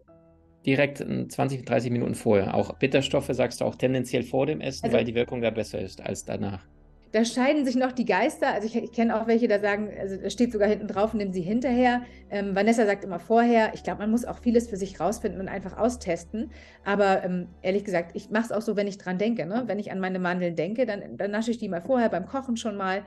direkt 0.68 0.98
20, 0.98 1.66
30 1.66 1.92
Minuten 1.92 2.14
vorher. 2.14 2.54
Auch 2.54 2.74
Bitterstoffe 2.74 3.30
sagst 3.32 3.62
du 3.62 3.66
auch 3.66 3.76
tendenziell 3.76 4.22
vor 4.22 4.46
dem 4.46 4.60
Essen, 4.60 4.86
also, 4.86 4.98
weil 4.98 5.06
die 5.06 5.16
Wirkung 5.16 5.42
da 5.42 5.50
besser 5.50 5.80
ist 5.80 6.02
als 6.02 6.26
danach. 6.26 6.68
Da 7.14 7.24
scheiden 7.24 7.66
sich 7.66 7.78
noch 7.78 7.94
die 7.94 8.04
Geister. 8.04 8.54
Also 8.54 8.68
ich, 8.68 8.76
ich 8.76 8.92
kenne 8.92 9.20
auch 9.20 9.28
welche, 9.28 9.48
da 9.48 9.60
sagen, 9.60 9.90
also 9.98 10.18
da 10.18 10.30
steht 10.30 10.52
sogar 10.52 10.68
hinten 10.68 10.88
drauf, 10.88 11.14
nehmen 11.14 11.32
sie 11.32 11.42
hinterher. 11.42 12.02
Ähm, 12.30 12.54
Vanessa 12.54 12.86
sagt 12.86 13.06
immer 13.06 13.20
vorher. 13.20 13.72
Ich 13.74 13.84
glaube, 13.84 14.00
man 14.00 14.12
muss 14.12 14.26
auch 14.26 14.40
vieles 14.40 14.68
für 14.68 14.76
sich 14.76 15.00
rausfinden 15.00 15.40
und 15.40 15.48
einfach 15.48 15.78
austesten. 15.78 16.52
Aber 16.84 17.24
ähm, 17.24 17.48
ehrlich 17.62 17.86
gesagt, 17.86 18.12
ich 18.14 18.30
mache 18.30 18.46
es 18.46 18.52
auch 18.52 18.62
so, 18.62 18.76
wenn 18.76 18.88
ich 18.88 18.98
dran 18.98 19.18
denke. 19.18 19.46
Ne? 19.46 19.64
Wenn 19.68 19.80
ich 19.80 19.90
an 19.94 20.02
meine 20.02 20.20
Mandeln 20.20 20.58
denke, 20.58 20.86
dann, 20.86 21.16
dann 21.16 21.32
nasche 21.32 21.52
ich 21.52 21.60
die 21.60 21.70
mal 21.70 21.82
vorher 21.82 22.10
beim 22.10 22.26
Kochen 22.26 22.58
schon 22.58 22.76
mal 22.76 23.04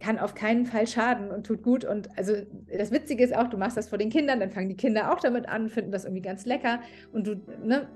kann 0.00 0.18
auf 0.18 0.34
keinen 0.34 0.66
Fall 0.66 0.86
schaden 0.86 1.30
und 1.30 1.46
tut 1.46 1.62
gut. 1.62 1.84
Und 1.84 2.08
also 2.18 2.34
das 2.76 2.90
Witzige 2.90 3.22
ist 3.22 3.36
auch, 3.36 3.48
du 3.48 3.56
machst 3.56 3.76
das 3.76 3.88
vor 3.88 3.98
den 3.98 4.10
Kindern, 4.10 4.40
dann 4.40 4.50
fangen 4.50 4.68
die 4.68 4.76
Kinder 4.76 5.12
auch 5.12 5.20
damit 5.20 5.48
an, 5.48 5.68
finden 5.68 5.92
das 5.92 6.04
irgendwie 6.04 6.22
ganz 6.22 6.46
lecker 6.46 6.80
und 7.12 7.26
du 7.26 7.40
ne, 7.62 7.86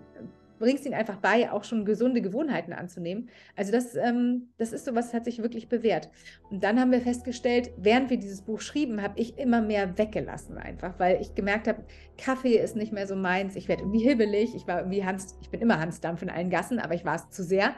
bringst 0.58 0.87
ihnen 0.87 0.94
einfach 0.94 1.16
bei, 1.16 1.50
auch 1.50 1.64
schon 1.64 1.84
gesunde 1.84 2.23
Gewohnheiten 2.23 2.73
anzunehmen. 2.73 3.28
Also 3.56 3.73
das, 3.73 3.96
ähm, 3.96 4.49
das 4.56 4.73
ist 4.73 4.84
so 4.84 4.94
was, 4.94 5.12
hat 5.12 5.25
sich 5.25 5.42
wirklich 5.42 5.68
bewährt. 5.68 6.11
Und 6.50 6.62
dann 6.62 6.80
haben 6.80 6.92
wir 6.92 7.00
festgestellt, 7.00 7.70
während 7.76 8.11
wir 8.11 8.18
dieses 8.18 8.42
Buch 8.42 8.61
schrieben, 8.61 9.02
habe 9.02 9.18
ich 9.18 9.38
immer 9.38 9.61
mehr 9.61 9.99
weggelassen 9.99 10.58
einfach, 10.58 10.99
weil 10.99 11.20
ich 11.20 11.34
gemerkt 11.34 11.68
habe, 11.68 11.84
Kaffee 12.16 12.56
ist 12.56 12.76
nicht 12.76 12.92
mehr 12.92 13.06
so 13.06 13.16
meins. 13.16 13.56
Ich 13.56 13.68
werde 13.68 13.82
irgendwie 13.82 14.06
hibbelig. 14.06 14.54
Ich 14.54 14.66
war 14.66 14.78
irgendwie 14.78 15.04
Hans, 15.04 15.37
ich 15.42 15.50
bin 15.50 15.61
immer 15.61 15.80
Hansdampf 15.80 16.23
in 16.23 16.30
allen 16.30 16.50
Gassen, 16.50 16.78
aber 16.78 16.94
ich 16.94 17.04
war 17.04 17.16
es 17.16 17.30
zu 17.30 17.42
sehr. 17.42 17.75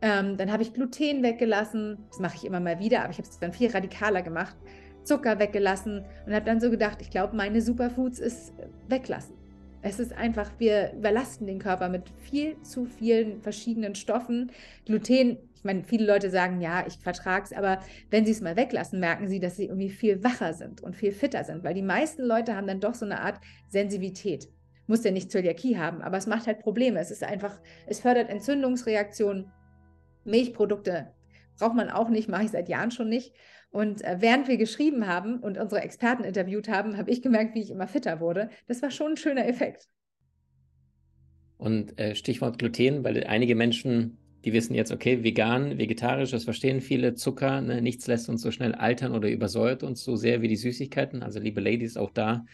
Ähm, 0.00 0.36
dann 0.36 0.52
habe 0.52 0.62
ich 0.62 0.72
Gluten 0.72 1.22
weggelassen. 1.22 1.98
Das 2.08 2.20
mache 2.20 2.36
ich 2.36 2.44
immer 2.44 2.60
mal 2.60 2.78
wieder, 2.78 3.00
aber 3.00 3.10
ich 3.10 3.18
habe 3.18 3.28
es 3.28 3.38
dann 3.38 3.52
viel 3.52 3.70
radikaler 3.70 4.22
gemacht. 4.22 4.56
Zucker 5.02 5.38
weggelassen 5.38 6.04
und 6.26 6.34
habe 6.34 6.44
dann 6.44 6.60
so 6.60 6.70
gedacht, 6.70 6.98
ich 7.00 7.10
glaube, 7.10 7.34
meine 7.34 7.62
Superfoods 7.62 8.18
ist 8.18 8.52
weglassen. 8.88 9.34
Es 9.80 10.00
ist 10.00 10.12
einfach, 10.12 10.50
wir 10.58 10.92
überlasten 10.92 11.46
den 11.46 11.60
Körper 11.60 11.88
mit 11.88 12.10
viel 12.18 12.60
zu 12.62 12.84
vielen 12.84 13.40
verschiedenen 13.40 13.94
Stoffen. 13.94 14.50
Gluten, 14.84 15.38
ich 15.54 15.64
meine, 15.64 15.84
viele 15.84 16.06
Leute 16.06 16.30
sagen, 16.30 16.60
ja, 16.60 16.84
ich 16.86 16.98
vertrage 16.98 17.44
es, 17.44 17.52
aber 17.52 17.80
wenn 18.10 18.26
sie 18.26 18.32
es 18.32 18.40
mal 18.40 18.56
weglassen, 18.56 19.00
merken 19.00 19.28
sie, 19.28 19.40
dass 19.40 19.56
sie 19.56 19.66
irgendwie 19.66 19.90
viel 19.90 20.22
wacher 20.22 20.52
sind 20.52 20.82
und 20.82 20.96
viel 20.96 21.12
fitter 21.12 21.44
sind, 21.44 21.64
weil 21.64 21.74
die 21.74 21.82
meisten 21.82 22.22
Leute 22.22 22.56
haben 22.56 22.66
dann 22.66 22.80
doch 22.80 22.94
so 22.94 23.04
eine 23.04 23.20
Art 23.20 23.40
Sensitivität. 23.68 24.48
Muss 24.88 25.04
ja 25.04 25.10
nicht 25.10 25.30
Zöliakie 25.30 25.78
haben, 25.78 26.02
aber 26.02 26.16
es 26.16 26.26
macht 26.26 26.46
halt 26.46 26.60
Probleme. 26.60 26.98
Es 26.98 27.10
ist 27.10 27.22
einfach, 27.22 27.60
es 27.86 28.00
fördert 28.00 28.30
Entzündungsreaktionen 28.30 29.52
Milchprodukte 30.28 31.08
braucht 31.58 31.74
man 31.74 31.90
auch 31.90 32.08
nicht, 32.08 32.28
mache 32.28 32.44
ich 32.44 32.50
seit 32.50 32.68
Jahren 32.68 32.90
schon 32.90 33.08
nicht. 33.08 33.34
Und 33.70 34.02
äh, 34.02 34.16
während 34.20 34.48
wir 34.48 34.56
geschrieben 34.56 35.06
haben 35.06 35.40
und 35.40 35.58
unsere 35.58 35.82
Experten 35.82 36.24
interviewt 36.24 36.68
haben, 36.68 36.96
habe 36.96 37.10
ich 37.10 37.20
gemerkt, 37.20 37.54
wie 37.54 37.62
ich 37.62 37.70
immer 37.70 37.88
fitter 37.88 38.20
wurde. 38.20 38.48
Das 38.66 38.80
war 38.80 38.90
schon 38.90 39.12
ein 39.12 39.16
schöner 39.16 39.46
Effekt. 39.46 39.88
Und 41.58 41.98
äh, 41.98 42.14
Stichwort 42.14 42.58
Gluten, 42.58 43.04
weil 43.04 43.24
einige 43.24 43.56
Menschen, 43.56 44.16
die 44.44 44.52
wissen 44.52 44.74
jetzt, 44.74 44.92
okay, 44.92 45.24
vegan, 45.24 45.76
vegetarisch, 45.76 46.30
das 46.30 46.44
verstehen 46.44 46.80
viele, 46.80 47.14
Zucker, 47.14 47.60
ne, 47.60 47.82
nichts 47.82 48.06
lässt 48.06 48.28
uns 48.28 48.42
so 48.42 48.52
schnell 48.52 48.74
altern 48.74 49.12
oder 49.12 49.28
übersäuert 49.28 49.82
uns 49.82 50.04
so 50.04 50.14
sehr 50.14 50.40
wie 50.40 50.48
die 50.48 50.56
Süßigkeiten. 50.56 51.22
Also 51.22 51.40
liebe 51.40 51.60
Ladies, 51.60 51.96
auch 51.96 52.10
da 52.10 52.46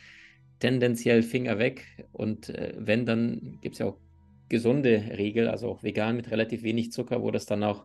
tendenziell 0.59 1.23
Finger 1.23 1.59
weg. 1.59 1.85
Und 2.13 2.49
äh, 2.49 2.75
wenn, 2.79 3.05
dann 3.05 3.59
gibt 3.61 3.75
es 3.75 3.81
ja 3.81 3.87
auch 3.87 3.99
gesunde 4.49 5.05
Regel, 5.17 5.49
also 5.49 5.69
auch 5.69 5.83
vegan 5.83 6.17
mit 6.17 6.31
relativ 6.31 6.63
wenig 6.63 6.93
Zucker, 6.93 7.23
wo 7.23 7.31
das 7.31 7.47
dann 7.47 7.63
auch, 7.63 7.85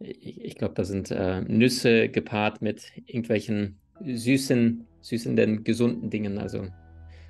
ich, 0.00 0.40
ich 0.44 0.54
glaube, 0.56 0.74
da 0.74 0.84
sind 0.84 1.10
äh, 1.10 1.40
Nüsse 1.42 2.08
gepaart 2.08 2.62
mit 2.62 2.92
irgendwelchen 3.06 3.78
süßen, 4.04 4.86
süßenden, 5.00 5.64
gesunden 5.64 6.10
Dingen, 6.10 6.38
also 6.38 6.66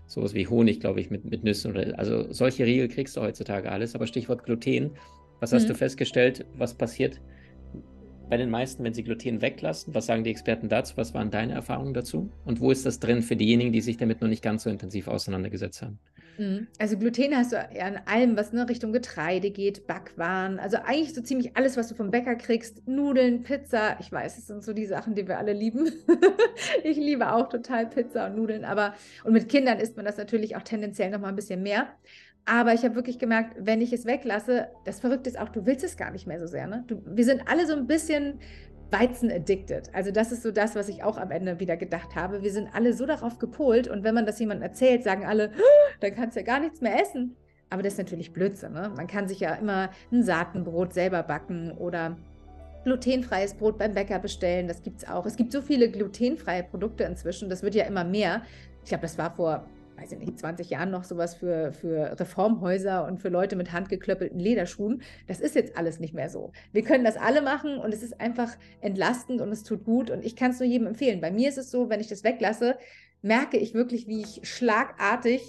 sowas 0.07 0.35
wie 0.35 0.47
Honig, 0.47 0.81
glaube 0.81 1.01
ich, 1.01 1.11
mit, 1.11 1.25
mit 1.25 1.45
Nüssen 1.45 1.73
oder 1.73 1.99
also 1.99 2.33
solche 2.33 2.65
Riegel 2.65 2.89
kriegst 2.89 3.17
du 3.17 3.21
heutzutage 3.21 3.71
alles. 3.71 3.95
Aber 3.95 4.07
Stichwort 4.07 4.45
Gluten, 4.45 4.93
was 5.41 5.53
hast 5.53 5.65
mhm. 5.65 5.69
du 5.69 5.75
festgestellt, 5.75 6.47
was 6.57 6.75
passiert 6.75 7.21
bei 8.29 8.37
den 8.37 8.51
meisten, 8.51 8.85
wenn 8.85 8.95
sie 8.95 9.05
Gluten 9.05 9.41
weglassen? 9.41 9.95
Was 9.95 10.07
sagen 10.07 10.25
die 10.25 10.31
Experten 10.31 10.69
dazu? 10.69 10.97
Was 10.97 11.15
waren 11.15 11.31
deine 11.31 11.55
Erfahrungen 11.55 11.95
dazu? 11.95 12.31
Und 12.45 12.61
wo 12.61 12.71
ist 12.71 12.85
das 12.85 13.01
drin 13.01 13.23
für 13.23 13.37
diejenigen, 13.37 13.73
die 13.73 13.81
sich 13.81 13.97
damit 13.97 14.21
noch 14.21 14.29
nicht 14.29 14.43
ganz 14.43 14.65
so 14.65 14.71
intensiv 14.71 15.09
auseinandergesetzt 15.09 15.83
haben? 15.83 15.99
Also 16.79 16.97
Gluten 16.97 17.37
hast 17.37 17.53
du 17.53 17.57
ja 17.57 17.89
in 17.89 17.99
allem, 18.07 18.37
was 18.37 18.53
in 18.53 18.61
Richtung 18.61 18.93
Getreide 18.93 19.51
geht, 19.51 19.87
Backwaren, 19.87 20.59
also 20.59 20.79
eigentlich 20.85 21.15
so 21.15 21.21
ziemlich 21.21 21.57
alles, 21.57 21.77
was 21.77 21.89
du 21.89 21.95
vom 21.95 22.11
Bäcker 22.11 22.37
kriegst, 22.37 22.87
Nudeln, 22.87 23.43
Pizza. 23.43 23.99
Ich 24.01 24.13
weiß, 24.13 24.37
das 24.37 24.47
sind 24.47 24.63
so 24.63 24.73
die 24.73 24.87
Sachen, 24.87 25.15
die 25.15 25.27
wir 25.27 25.39
alle 25.39 25.53
lieben. 25.53 25.91
ich 26.85 26.97
liebe 26.97 27.33
auch 27.33 27.49
total 27.49 27.87
Pizza 27.87 28.27
und 28.27 28.37
Nudeln, 28.37 28.65
aber 28.65 28.95
und 29.25 29.33
mit 29.33 29.49
Kindern 29.49 29.79
isst 29.79 29.97
man 29.97 30.07
das 30.07 30.17
natürlich 30.17 30.57
auch 30.57 30.63
tendenziell 30.63 31.11
noch 31.11 31.21
mal 31.21 31.29
ein 31.29 31.37
bisschen 31.37 31.63
mehr. 31.63 31.89
Aber 32.45 32.73
ich 32.73 32.83
habe 32.83 32.95
wirklich 32.95 33.19
gemerkt, 33.19 33.57
wenn 33.59 33.83
ich 33.83 33.93
es 33.93 34.07
weglasse, 34.07 34.69
das 34.87 35.01
Verrückte 35.01 35.29
ist 35.29 35.39
auch, 35.39 35.51
du 35.51 35.67
willst 35.67 35.85
es 35.85 35.99
gar 35.99 36.11
nicht 36.11 36.27
mehr 36.27 36.41
so 36.41 36.47
sehr. 36.47 36.67
Ne? 36.67 36.83
Du, 36.87 37.03
wir 37.05 37.25
sind 37.25 37.43
alle 37.47 37.67
so 37.67 37.75
ein 37.75 37.87
bisschen 37.87 38.39
Weizen 38.91 39.31
addicted. 39.31 39.95
Also 39.95 40.11
das 40.11 40.33
ist 40.33 40.43
so 40.43 40.51
das, 40.51 40.75
was 40.75 40.89
ich 40.89 41.03
auch 41.03 41.19
am 41.19 41.31
Ende 41.31 41.61
wieder 41.61 41.77
gedacht 41.77 42.15
habe. 42.17 42.43
Wir 42.43 42.53
sind 42.53 42.69
alle 42.75 42.93
so 42.95 43.07
darauf 43.07 43.39
gepolt 43.39 43.89
und 43.89 44.05
wenn 44.05 44.15
man 44.15 44.27
das 44.27 44.39
jemandem 44.39 44.63
erzählt, 44.63 45.05
sagen 45.05 45.25
alle, 45.25 45.53
dann 46.01 46.15
kannst 46.15 46.37
du 46.37 46.41
ja 46.41 46.47
gar 46.47 46.61
nichts 46.61 46.81
mehr 46.81 47.01
essen. 47.01 47.37
Aber 47.71 47.83
das 47.83 47.95
ist 47.95 47.99
natürlich 47.99 48.33
Blödsinn. 48.33 48.73
Ne? 48.73 48.91
Man 48.97 49.07
kann 49.07 49.29
sich 49.29 49.41
ja 49.41 49.55
immer 49.55 49.91
ein 50.11 50.23
Saatenbrot 50.23 50.95
selber 50.95 51.23
backen 51.23 51.73
oder 51.73 52.17
glutenfreies 52.85 53.55
Brot 53.55 53.77
beim 53.79 53.93
Bäcker 53.93 54.19
bestellen. 54.19 54.69
Das 54.69 54.83
gibt 54.83 55.03
es 55.03 55.09
auch. 55.09 55.27
Es 55.27 55.37
gibt 55.37 55.53
so 55.53 55.61
viele 55.61 55.91
glutenfreie 55.91 56.63
Produkte 56.63 57.05
inzwischen. 57.05 57.51
Das 57.51 57.63
wird 57.63 57.75
ja 57.75 57.85
immer 57.85 58.05
mehr. 58.05 58.43
Ich 58.83 58.89
glaube, 58.89 59.03
das 59.03 59.19
war 59.19 59.35
vor 59.35 59.67
weiß 60.01 60.13
ich 60.13 60.19
nicht, 60.19 60.39
20 60.39 60.71
Jahren 60.71 60.91
noch 60.91 61.05
sowas 61.05 61.35
für, 61.35 61.73
für 61.73 62.19
Reformhäuser 62.19 63.07
und 63.07 63.21
für 63.21 63.29
Leute 63.29 63.57
mit 63.57 63.73
handgeklöppelten 63.73 64.39
Lederschuhen. 64.39 65.03
Das 65.27 65.41
ist 65.41 65.55
jetzt 65.55 65.77
alles 65.77 65.99
nicht 65.99 66.15
mehr 66.15 66.31
so. 66.31 66.53
Wir 66.73 66.83
können 66.83 67.05
das 67.05 67.17
alle 67.17 67.43
machen 67.43 67.79
und 67.79 67.93
es 67.93 68.03
ist 68.03 68.21
einfach 68.21 68.57
entlastend 68.81 69.41
und 69.41 69.51
es 69.51 69.65
tut 69.65 69.85
gut 69.85 70.11
und 70.11 70.25
ich 70.25 70.37
kann 70.37 70.53
es 70.53 70.61
nur 70.61 70.69
jedem 70.69 70.87
empfehlen. 70.87 71.21
Bei 71.21 71.31
mir 71.31 71.49
ist 71.49 71.59
es 71.59 71.71
so, 71.71 71.89
wenn 71.89 72.01
ich 72.01 72.09
das 72.09 72.25
weglasse, 72.25 72.79
merke 73.23 73.57
ich 73.57 73.75
wirklich, 73.75 74.07
wie 74.07 74.23
ich 74.23 74.41
schlagartig, 74.45 75.43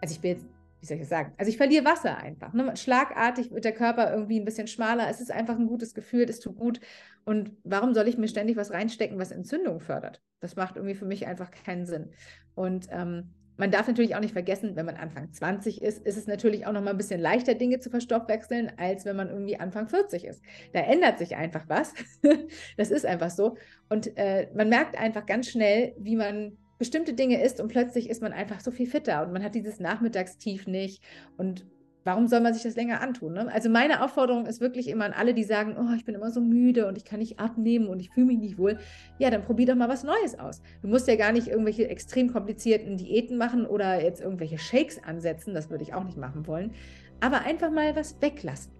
also 0.00 0.14
ich 0.14 0.20
bin 0.20 0.30
jetzt 0.32 0.46
wie 0.80 0.86
soll 0.86 0.96
ich 0.96 1.02
das 1.02 1.10
sagen? 1.10 1.32
Also 1.38 1.48
ich 1.48 1.56
verliere 1.56 1.84
Wasser 1.84 2.18
einfach. 2.18 2.52
Ne? 2.54 2.76
Schlagartig 2.76 3.52
wird 3.52 3.64
der 3.64 3.72
Körper 3.72 4.12
irgendwie 4.12 4.40
ein 4.40 4.44
bisschen 4.44 4.66
schmaler. 4.66 5.08
Es 5.08 5.20
ist 5.20 5.30
einfach 5.30 5.56
ein 5.56 5.68
gutes 5.68 5.94
Gefühl, 5.94 6.28
es 6.28 6.40
tut 6.40 6.56
gut. 6.56 6.80
Und 7.24 7.52
warum 7.62 7.94
soll 7.94 8.08
ich 8.08 8.18
mir 8.18 8.26
ständig 8.26 8.56
was 8.56 8.72
reinstecken, 8.72 9.16
was 9.16 9.30
Entzündung 9.30 9.78
fördert? 9.78 10.20
Das 10.40 10.56
macht 10.56 10.74
irgendwie 10.74 10.96
für 10.96 11.04
mich 11.04 11.28
einfach 11.28 11.52
keinen 11.52 11.86
Sinn. 11.86 12.10
Und 12.56 12.88
ähm, 12.90 13.32
man 13.62 13.70
darf 13.70 13.86
natürlich 13.86 14.16
auch 14.16 14.20
nicht 14.20 14.32
vergessen, 14.32 14.74
wenn 14.74 14.86
man 14.86 14.96
Anfang 14.96 15.32
20 15.32 15.82
ist, 15.82 16.04
ist 16.04 16.16
es 16.16 16.26
natürlich 16.26 16.66
auch 16.66 16.72
noch 16.72 16.82
mal 16.82 16.90
ein 16.90 16.96
bisschen 16.96 17.20
leichter, 17.20 17.54
Dinge 17.54 17.78
zu 17.78 17.90
verstoffwechseln, 17.90 18.72
als 18.76 19.04
wenn 19.04 19.14
man 19.14 19.28
irgendwie 19.28 19.56
Anfang 19.56 19.86
40 19.86 20.24
ist. 20.24 20.42
Da 20.72 20.80
ändert 20.80 21.20
sich 21.20 21.36
einfach 21.36 21.68
was. 21.68 21.94
das 22.76 22.90
ist 22.90 23.06
einfach 23.06 23.30
so. 23.30 23.56
Und 23.88 24.16
äh, 24.16 24.48
man 24.52 24.68
merkt 24.68 24.98
einfach 24.98 25.26
ganz 25.26 25.48
schnell, 25.48 25.94
wie 25.96 26.16
man 26.16 26.58
bestimmte 26.80 27.12
Dinge 27.12 27.40
isst 27.40 27.60
und 27.60 27.68
plötzlich 27.68 28.10
ist 28.10 28.20
man 28.20 28.32
einfach 28.32 28.58
so 28.58 28.72
viel 28.72 28.88
fitter 28.88 29.24
und 29.24 29.32
man 29.32 29.44
hat 29.44 29.54
dieses 29.54 29.78
Nachmittagstief 29.78 30.66
nicht 30.66 31.00
und 31.36 31.64
warum 32.04 32.26
soll 32.26 32.40
man 32.40 32.54
sich 32.54 32.62
das 32.62 32.76
länger 32.76 33.00
antun? 33.00 33.34
Ne? 33.34 33.48
Also 33.52 33.68
meine 33.68 34.02
Aufforderung 34.02 34.46
ist 34.46 34.60
wirklich 34.60 34.88
immer 34.88 35.04
an 35.04 35.12
alle, 35.12 35.34
die 35.34 35.44
sagen, 35.44 35.76
oh, 35.78 35.94
ich 35.94 36.04
bin 36.04 36.14
immer 36.14 36.30
so 36.30 36.40
müde 36.40 36.86
und 36.86 36.96
ich 36.96 37.04
kann 37.04 37.20
nicht 37.20 37.38
abnehmen 37.38 37.88
und 37.88 38.00
ich 38.00 38.10
fühle 38.10 38.26
mich 38.26 38.38
nicht 38.38 38.58
wohl. 38.58 38.78
Ja, 39.18 39.30
dann 39.30 39.42
probier 39.42 39.66
doch 39.66 39.74
mal 39.74 39.88
was 39.88 40.04
Neues 40.04 40.38
aus. 40.38 40.62
Du 40.82 40.88
musst 40.88 41.08
ja 41.08 41.16
gar 41.16 41.32
nicht 41.32 41.48
irgendwelche 41.48 41.88
extrem 41.88 42.32
komplizierten 42.32 42.96
Diäten 42.96 43.36
machen 43.36 43.66
oder 43.66 44.02
jetzt 44.02 44.20
irgendwelche 44.20 44.58
Shakes 44.58 45.02
ansetzen. 45.02 45.54
Das 45.54 45.70
würde 45.70 45.84
ich 45.84 45.94
auch 45.94 46.04
nicht 46.04 46.18
machen 46.18 46.46
wollen. 46.46 46.72
Aber 47.20 47.42
einfach 47.42 47.70
mal 47.70 47.94
was 47.94 48.20
weglassen 48.20 48.72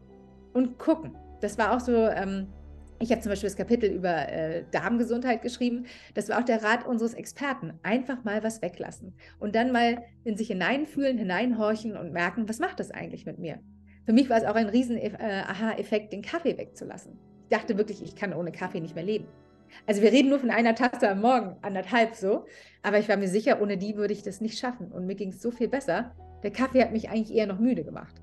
und 0.52 0.79
gucken. 0.79 1.17
Das 1.41 1.59
war 1.59 1.75
auch 1.75 1.81
so 1.81 1.93
ähm, 1.93 2.49
ich 3.02 3.11
habe 3.11 3.21
zum 3.21 3.30
Beispiel 3.30 3.49
das 3.49 3.56
Kapitel 3.56 3.90
über 3.90 4.28
äh, 4.28 4.64
Darmgesundheit 4.71 5.42
geschrieben. 5.42 5.87
Das 6.14 6.28
war 6.28 6.38
auch 6.38 6.44
der 6.44 6.62
Rat 6.62 6.87
unseres 6.87 7.14
Experten. 7.14 7.73
Einfach 7.82 8.23
mal 8.23 8.44
was 8.44 8.62
weglassen 8.62 9.14
und 9.40 9.56
dann 9.56 9.73
mal 9.73 10.04
in 10.23 10.37
sich 10.37 10.49
hineinfühlen, 10.49 11.18
hineinhorchen 11.18 11.97
und 11.97 12.12
merken, 12.12 12.49
was 12.49 12.61
macht 12.61 12.78
das 12.78 12.92
eigentlich 12.92 13.26
mit 13.26 13.40
mir? 13.40 13.59
Für 14.06 14.12
mich 14.12 14.30
war 14.30 14.37
es 14.37 14.44
auch 14.44 14.54
ein 14.54 14.68
riesen 14.68 14.97
äh, 14.97 15.11
Aha-Effekt, 15.18 16.12
den 16.12 16.23
Kaffee 16.23 16.56
wegzulassen. 16.56 17.18
Ich 17.42 17.56
dachte 17.56 17.76
wirklich, 17.76 18.02
ich 18.02 18.14
kann 18.14 18.32
ohne 18.32 18.52
Kaffee 18.52 18.80
nicht 18.80 18.94
mehr 18.94 19.04
leben. 19.04 19.26
Also 19.87 20.00
wir 20.00 20.12
reden 20.12 20.28
nur 20.28 20.38
von 20.38 20.50
einer 20.50 20.75
Tasse 20.75 21.11
am 21.11 21.23
Morgen, 21.23 21.56
anderthalb 21.62 22.14
so. 22.14 22.47
Aber 22.82 22.99
ich 22.99 23.09
war 23.09 23.16
mir 23.16 23.28
sicher, 23.28 23.61
ohne 23.61 23.78
die 23.78 23.97
würde 23.97 24.12
ich 24.12 24.23
das 24.23 24.40
nicht 24.40 24.59
schaffen. 24.59 24.92
Und 24.92 25.06
mir 25.06 25.16
ging 25.16 25.30
es 25.30 25.42
so 25.42 25.50
viel 25.50 25.68
besser. 25.68 26.14
Der 26.44 26.52
Kaffee 26.52 26.82
hat 26.82 26.92
mich 26.92 27.11
eigentlich 27.11 27.37
eher 27.37 27.47
noch 27.47 27.59
müde 27.59 27.82
gemacht. 27.82 28.14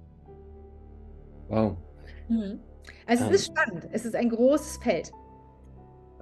Wow. 1.49 1.77
Mhm. 2.29 2.59
Also 3.05 3.25
es 3.25 3.41
ist 3.41 3.45
spannend. 3.47 3.87
Es 3.91 4.05
ist 4.05 4.15
ein 4.15 4.29
großes 4.29 4.77
Feld. 4.77 5.11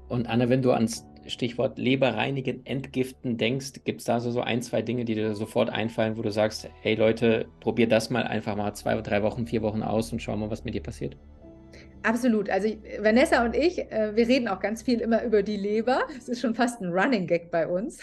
Und 0.09 0.27
Anna, 0.27 0.49
wenn 0.49 0.61
du 0.61 0.71
ans 0.71 1.05
Stichwort 1.25 1.77
Leberreinigen, 1.77 2.65
Entgiften 2.65 3.37
denkst, 3.37 3.83
gibt 3.83 3.99
es 3.99 4.05
da 4.05 4.19
so, 4.19 4.31
so 4.31 4.41
ein, 4.41 4.61
zwei 4.61 4.81
Dinge, 4.81 5.05
die 5.05 5.15
dir 5.15 5.35
sofort 5.35 5.69
einfallen, 5.69 6.17
wo 6.17 6.21
du 6.21 6.31
sagst, 6.31 6.69
hey 6.81 6.95
Leute, 6.95 7.47
probier 7.59 7.87
das 7.87 8.09
mal 8.09 8.23
einfach 8.23 8.55
mal 8.55 8.73
zwei, 8.73 8.99
drei 9.01 9.23
Wochen, 9.23 9.45
vier 9.45 9.61
Wochen 9.61 9.83
aus 9.83 10.11
und 10.11 10.21
schau 10.21 10.35
mal, 10.37 10.49
was 10.49 10.63
mit 10.63 10.73
dir 10.73 10.83
passiert? 10.83 11.17
Absolut. 12.03 12.49
Also 12.49 12.69
Vanessa 12.99 13.43
und 13.43 13.55
ich, 13.55 13.79
äh, 13.91 14.15
wir 14.15 14.27
reden 14.27 14.47
auch 14.47 14.59
ganz 14.59 14.83
viel 14.83 15.01
immer 15.01 15.23
über 15.23 15.43
die 15.43 15.57
Leber. 15.57 16.03
Es 16.17 16.29
ist 16.29 16.39
schon 16.39 16.55
fast 16.55 16.81
ein 16.81 16.89
Running 16.89 17.27
Gag 17.27 17.51
bei 17.51 17.67
uns. 17.67 17.99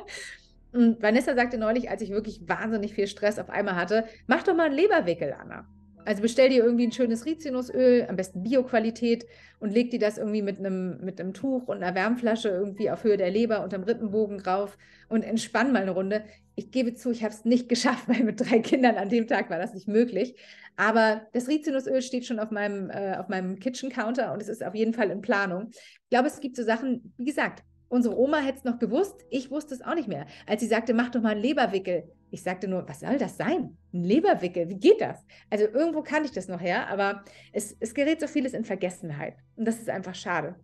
und 0.72 1.02
Vanessa 1.02 1.34
sagte 1.34 1.58
neulich, 1.58 1.90
als 1.90 2.02
ich 2.02 2.10
wirklich 2.10 2.42
wahnsinnig 2.46 2.94
viel 2.94 3.06
Stress 3.06 3.38
auf 3.38 3.50
einmal 3.50 3.74
hatte, 3.74 4.04
mach 4.26 4.42
doch 4.44 4.54
mal 4.54 4.66
einen 4.66 4.76
Leberwickel, 4.76 5.34
Anna. 5.38 5.66
Also 6.04 6.22
bestell 6.22 6.48
dir 6.48 6.64
irgendwie 6.64 6.86
ein 6.86 6.92
schönes 6.92 7.26
Rizinusöl, 7.26 8.06
am 8.08 8.16
besten 8.16 8.42
Bio-Qualität 8.42 9.26
und 9.60 9.72
leg 9.72 9.90
dir 9.90 9.98
das 9.98 10.18
irgendwie 10.18 10.42
mit 10.42 10.58
einem, 10.58 10.98
mit 11.04 11.20
einem 11.20 11.32
Tuch 11.32 11.68
und 11.68 11.82
einer 11.82 11.94
Wärmflasche 11.94 12.48
irgendwie 12.48 12.90
auf 12.90 13.04
Höhe 13.04 13.16
der 13.16 13.30
Leber 13.30 13.62
unterm 13.62 13.84
Rippenbogen 13.84 14.38
drauf 14.38 14.76
und 15.08 15.22
entspann 15.22 15.72
mal 15.72 15.82
eine 15.82 15.92
Runde. 15.92 16.24
Ich 16.56 16.70
gebe 16.70 16.94
zu, 16.94 17.10
ich 17.10 17.22
habe 17.22 17.32
es 17.32 17.44
nicht 17.44 17.68
geschafft, 17.68 18.08
weil 18.08 18.24
mit 18.24 18.40
drei 18.40 18.58
Kindern 18.58 18.96
an 18.96 19.08
dem 19.08 19.28
Tag 19.28 19.50
war 19.50 19.58
das 19.58 19.74
nicht 19.74 19.88
möglich. 19.88 20.34
Aber 20.76 21.22
das 21.32 21.48
Rizinusöl 21.48 22.02
steht 22.02 22.26
schon 22.26 22.38
auf 22.38 22.50
meinem, 22.50 22.90
äh, 22.90 23.16
auf 23.16 23.28
meinem 23.28 23.58
Kitchen-Counter 23.58 24.32
und 24.32 24.40
es 24.42 24.48
ist 24.48 24.64
auf 24.64 24.74
jeden 24.74 24.94
Fall 24.94 25.10
in 25.10 25.20
Planung. 25.20 25.68
Ich 25.70 26.10
glaube, 26.10 26.28
es 26.28 26.40
gibt 26.40 26.56
so 26.56 26.64
Sachen, 26.64 27.14
wie 27.18 27.26
gesagt, 27.26 27.62
unsere 27.92 28.18
Oma 28.18 28.38
hätte 28.38 28.58
es 28.58 28.64
noch 28.64 28.78
gewusst, 28.78 29.24
ich 29.30 29.50
wusste 29.50 29.74
es 29.74 29.82
auch 29.82 29.94
nicht 29.94 30.08
mehr. 30.08 30.26
Als 30.46 30.60
sie 30.60 30.66
sagte, 30.66 30.94
mach 30.94 31.10
doch 31.10 31.20
mal 31.20 31.32
einen 31.32 31.42
Leberwickel 31.42 32.04
ich 32.32 32.42
sagte 32.42 32.66
nur, 32.66 32.88
was 32.88 33.00
soll 33.00 33.18
das 33.18 33.36
sein? 33.36 33.76
Ein 33.92 34.04
Leberwickel, 34.04 34.70
wie 34.70 34.78
geht 34.78 35.02
das? 35.02 35.22
Also 35.50 35.66
irgendwo 35.66 36.02
kann 36.02 36.24
ich 36.24 36.32
das 36.32 36.48
noch 36.48 36.62
her, 36.62 36.88
aber 36.88 37.24
es, 37.52 37.76
es 37.78 37.92
gerät 37.92 38.20
so 38.20 38.26
vieles 38.26 38.54
in 38.54 38.64
Vergessenheit. 38.64 39.34
Und 39.54 39.68
das 39.68 39.78
ist 39.78 39.90
einfach 39.90 40.14
schade. 40.14 40.56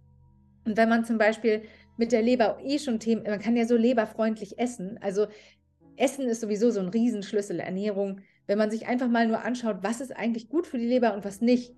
Und 0.64 0.78
wenn 0.78 0.88
man 0.88 1.04
zum 1.04 1.18
Beispiel 1.18 1.62
mit 1.98 2.10
der 2.10 2.22
Leber 2.22 2.58
eh 2.64 2.78
schon 2.78 2.98
Themen, 2.98 3.22
man 3.24 3.38
kann 3.38 3.54
ja 3.54 3.66
so 3.66 3.76
leberfreundlich 3.76 4.58
essen. 4.58 4.98
Also 5.02 5.26
Essen 5.96 6.26
ist 6.26 6.40
sowieso 6.40 6.70
so 6.70 6.80
ein 6.80 6.88
Riesenschlüssel 6.88 7.60
Ernährung. 7.60 8.22
Wenn 8.46 8.56
man 8.56 8.70
sich 8.70 8.86
einfach 8.86 9.08
mal 9.08 9.28
nur 9.28 9.44
anschaut, 9.44 9.82
was 9.82 10.00
ist 10.00 10.16
eigentlich 10.16 10.48
gut 10.48 10.66
für 10.66 10.78
die 10.78 10.86
Leber 10.86 11.12
und 11.12 11.26
was 11.26 11.42
nicht. 11.42 11.74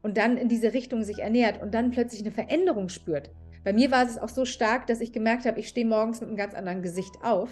Und 0.00 0.16
dann 0.16 0.38
in 0.38 0.48
diese 0.48 0.72
Richtung 0.72 1.02
sich 1.02 1.18
ernährt 1.18 1.60
und 1.60 1.74
dann 1.74 1.90
plötzlich 1.90 2.22
eine 2.22 2.32
Veränderung 2.32 2.88
spürt. 2.88 3.30
Bei 3.66 3.74
mir 3.74 3.90
war 3.90 4.06
es 4.06 4.16
auch 4.16 4.30
so 4.30 4.46
stark, 4.46 4.86
dass 4.86 5.02
ich 5.02 5.12
gemerkt 5.12 5.44
habe, 5.44 5.60
ich 5.60 5.68
stehe 5.68 5.86
morgens 5.86 6.20
mit 6.20 6.30
einem 6.30 6.38
ganz 6.38 6.54
anderen 6.54 6.80
Gesicht 6.80 7.16
auf 7.22 7.50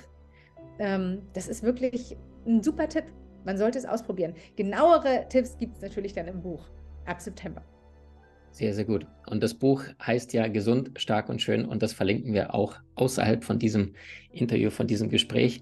ähm, 0.79 1.23
das 1.35 1.49
ist 1.49 1.63
wirklich 1.63 2.17
ein 2.47 2.63
super 2.63 2.89
Tipp. 2.89 3.05
Man 3.45 3.59
sollte 3.59 3.79
es 3.79 3.85
ausprobieren. 3.85 4.35
Genauere 4.57 5.27
Tipps 5.29 5.57
gibt 5.59 5.77
es 5.77 5.83
natürlich 5.83 6.15
dann 6.15 6.27
im 6.27 6.43
Buch 6.43 6.69
ab 7.05 7.21
September. 7.21 7.63
Sehr, 8.51 8.73
sehr 8.73 8.85
gut. 8.85 9.07
Und 9.27 9.43
das 9.43 9.55
Buch 9.55 9.83
heißt 10.05 10.33
ja 10.33 10.47
Gesund, 10.47 10.93
stark 10.97 11.29
und 11.29 11.43
schön 11.43 11.65
und 11.65 11.83
das 11.83 11.93
verlinken 11.93 12.33
wir 12.33 12.55
auch 12.55 12.77
außerhalb 12.95 13.45
von 13.45 13.59
diesem 13.59 13.95
Interview, 14.31 14.71
von 14.71 14.87
diesem 14.87 15.11
Gespräch. 15.11 15.61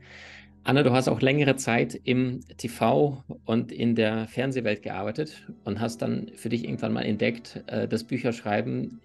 Anna, 0.65 0.83
du 0.85 0.93
hast 0.93 1.09
auch 1.09 1.21
längere 1.21 1.57
Zeit 1.57 1.99
im 2.05 2.41
TV 2.59 3.25
und 3.47 3.73
in 3.73 3.97
der 3.97 4.29
Fernsehwelt 4.29 4.83
gearbeitet 4.83 5.49
und 5.65 5.81
hast 5.81 6.03
dann 6.03 6.31
für 6.37 6.51
dich 6.51 6.65
irgendwann 6.65 6.93
mal 6.93 7.03
entdeckt, 7.03 7.65
äh, 7.67 7.89
das 7.89 8.05
Bücherschreiben 8.05 9.01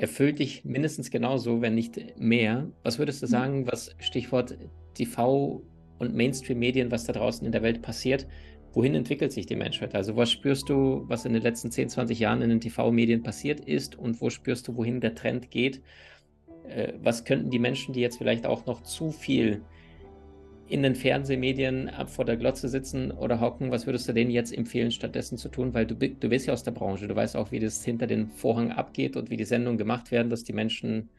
erfüllt 0.00 0.38
dich 0.38 0.64
mindestens 0.64 1.10
genauso, 1.10 1.60
wenn 1.60 1.74
nicht 1.74 2.18
mehr. 2.18 2.66
Was 2.82 2.98
würdest 2.98 3.22
du 3.22 3.26
mhm. 3.26 3.30
sagen, 3.30 3.66
was 3.66 3.94
Stichwort 3.98 4.56
TV 4.94 5.62
und 5.98 6.14
Mainstream-Medien, 6.14 6.90
was 6.90 7.04
da 7.04 7.12
draußen 7.12 7.44
in 7.44 7.52
der 7.52 7.62
Welt 7.62 7.82
passiert, 7.82 8.26
wohin 8.72 8.94
entwickelt 8.94 9.30
sich 9.30 9.44
die 9.44 9.56
Menschheit? 9.56 9.94
Also 9.94 10.16
was 10.16 10.30
spürst 10.30 10.70
du, 10.70 11.04
was 11.06 11.26
in 11.26 11.34
den 11.34 11.42
letzten 11.42 11.70
10, 11.70 11.90
20 11.90 12.18
Jahren 12.18 12.40
in 12.40 12.48
den 12.48 12.62
TV-Medien 12.62 13.22
passiert 13.22 13.60
ist 13.60 13.98
und 13.98 14.22
wo 14.22 14.30
spürst 14.30 14.68
du, 14.68 14.76
wohin 14.76 15.02
der 15.02 15.14
Trend 15.14 15.50
geht? 15.50 15.82
Äh, 16.66 16.94
was 17.02 17.26
könnten 17.26 17.50
die 17.50 17.58
Menschen, 17.58 17.92
die 17.92 18.00
jetzt 18.00 18.16
vielleicht 18.16 18.46
auch 18.46 18.64
noch 18.64 18.82
zu 18.82 19.10
viel 19.10 19.60
in 20.70 20.82
den 20.82 20.94
Fernsehmedien 20.94 21.88
ab 21.88 22.08
vor 22.08 22.24
der 22.24 22.36
Glotze 22.36 22.68
sitzen 22.68 23.10
oder 23.10 23.40
hocken, 23.40 23.70
was 23.70 23.86
würdest 23.86 24.08
du 24.08 24.12
denen 24.12 24.30
jetzt 24.30 24.56
empfehlen, 24.56 24.92
stattdessen 24.92 25.36
zu 25.36 25.48
tun? 25.48 25.74
Weil 25.74 25.86
du, 25.86 25.94
du 25.94 26.28
bist 26.28 26.46
ja 26.46 26.52
aus 26.52 26.62
der 26.62 26.70
Branche, 26.70 27.08
du 27.08 27.16
weißt 27.16 27.36
auch, 27.36 27.50
wie 27.50 27.58
das 27.58 27.84
hinter 27.84 28.06
den 28.06 28.28
Vorhang 28.28 28.70
abgeht 28.70 29.16
und 29.16 29.30
wie 29.30 29.36
die 29.36 29.44
Sendungen 29.44 29.78
gemacht 29.78 30.10
werden, 30.12 30.30
dass 30.30 30.44
die 30.44 30.52
Menschen 30.52 31.10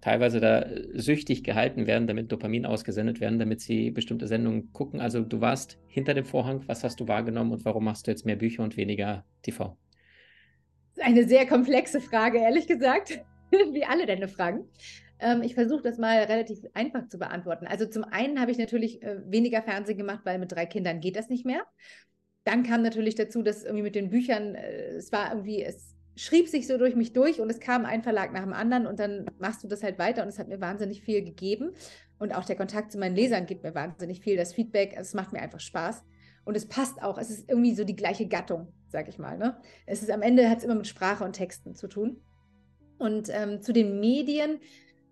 teilweise 0.00 0.40
da 0.40 0.66
süchtig 0.94 1.44
gehalten 1.44 1.86
werden, 1.86 2.06
damit 2.06 2.32
Dopamin 2.32 2.64
ausgesendet 2.64 3.20
werden, 3.20 3.38
damit 3.38 3.60
sie 3.60 3.90
bestimmte 3.90 4.26
Sendungen 4.26 4.72
gucken. 4.72 5.00
Also 5.00 5.20
du 5.20 5.40
warst 5.40 5.78
hinter 5.88 6.14
dem 6.14 6.24
Vorhang, 6.24 6.62
was 6.66 6.82
hast 6.82 6.98
du 7.00 7.08
wahrgenommen 7.08 7.52
und 7.52 7.64
warum 7.64 7.84
machst 7.84 8.06
du 8.06 8.10
jetzt 8.10 8.24
mehr 8.24 8.36
Bücher 8.36 8.62
und 8.62 8.76
weniger 8.76 9.24
TV? 9.42 9.76
Eine 11.00 11.28
sehr 11.28 11.46
komplexe 11.46 12.00
Frage, 12.00 12.38
ehrlich 12.38 12.66
gesagt, 12.66 13.20
wie 13.50 13.84
alle 13.84 14.06
deine 14.06 14.28
Fragen. 14.28 14.64
Ähm, 15.18 15.42
ich 15.42 15.54
versuche 15.54 15.82
das 15.82 15.98
mal 15.98 16.18
relativ 16.24 16.60
einfach 16.74 17.08
zu 17.08 17.18
beantworten. 17.18 17.66
Also 17.66 17.86
zum 17.86 18.04
einen 18.04 18.40
habe 18.40 18.50
ich 18.50 18.58
natürlich 18.58 19.02
äh, 19.02 19.20
weniger 19.30 19.62
Fernsehen 19.62 19.98
gemacht, 19.98 20.20
weil 20.24 20.38
mit 20.38 20.52
drei 20.52 20.66
Kindern 20.66 21.00
geht 21.00 21.16
das 21.16 21.28
nicht 21.28 21.46
mehr. 21.46 21.62
Dann 22.44 22.62
kam 22.62 22.82
natürlich 22.82 23.14
dazu, 23.14 23.42
dass 23.42 23.64
irgendwie 23.64 23.82
mit 23.82 23.94
den 23.94 24.10
Büchern, 24.10 24.54
äh, 24.54 24.88
es 24.96 25.12
war 25.12 25.30
irgendwie, 25.30 25.62
es 25.62 25.94
schrieb 26.16 26.48
sich 26.48 26.66
so 26.66 26.78
durch 26.78 26.96
mich 26.96 27.12
durch 27.12 27.40
und 27.40 27.50
es 27.50 27.60
kam 27.60 27.84
ein 27.84 28.02
Verlag 28.02 28.32
nach 28.32 28.42
dem 28.42 28.54
anderen 28.54 28.86
und 28.86 28.98
dann 28.98 29.26
machst 29.38 29.62
du 29.62 29.68
das 29.68 29.82
halt 29.82 29.98
weiter 29.98 30.22
und 30.22 30.28
es 30.28 30.38
hat 30.38 30.48
mir 30.48 30.60
wahnsinnig 30.60 31.02
viel 31.02 31.22
gegeben. 31.22 31.72
Und 32.18 32.34
auch 32.34 32.44
der 32.44 32.56
Kontakt 32.56 32.92
zu 32.92 32.98
meinen 32.98 33.14
Lesern 33.14 33.44
gibt 33.44 33.62
mir 33.62 33.74
wahnsinnig 33.74 34.20
viel, 34.20 34.36
das 34.36 34.54
Feedback, 34.54 34.94
es 34.96 35.12
macht 35.12 35.32
mir 35.32 35.42
einfach 35.42 35.60
Spaß. 35.60 36.02
Und 36.46 36.56
es 36.56 36.66
passt 36.66 37.02
auch, 37.02 37.18
es 37.18 37.28
ist 37.28 37.50
irgendwie 37.50 37.74
so 37.74 37.84
die 37.84 37.96
gleiche 37.96 38.26
Gattung, 38.26 38.72
sag 38.88 39.08
ich 39.08 39.18
mal. 39.18 39.36
Ne? 39.36 39.56
Es 39.84 40.00
ist 40.00 40.10
am 40.10 40.22
Ende 40.22 40.48
hat 40.48 40.58
es 40.58 40.64
immer 40.64 40.76
mit 40.76 40.86
Sprache 40.86 41.24
und 41.24 41.34
Texten 41.34 41.74
zu 41.74 41.88
tun. 41.88 42.22
Und 42.98 43.28
ähm, 43.30 43.60
zu 43.60 43.72
den 43.72 44.00
Medien, 44.00 44.60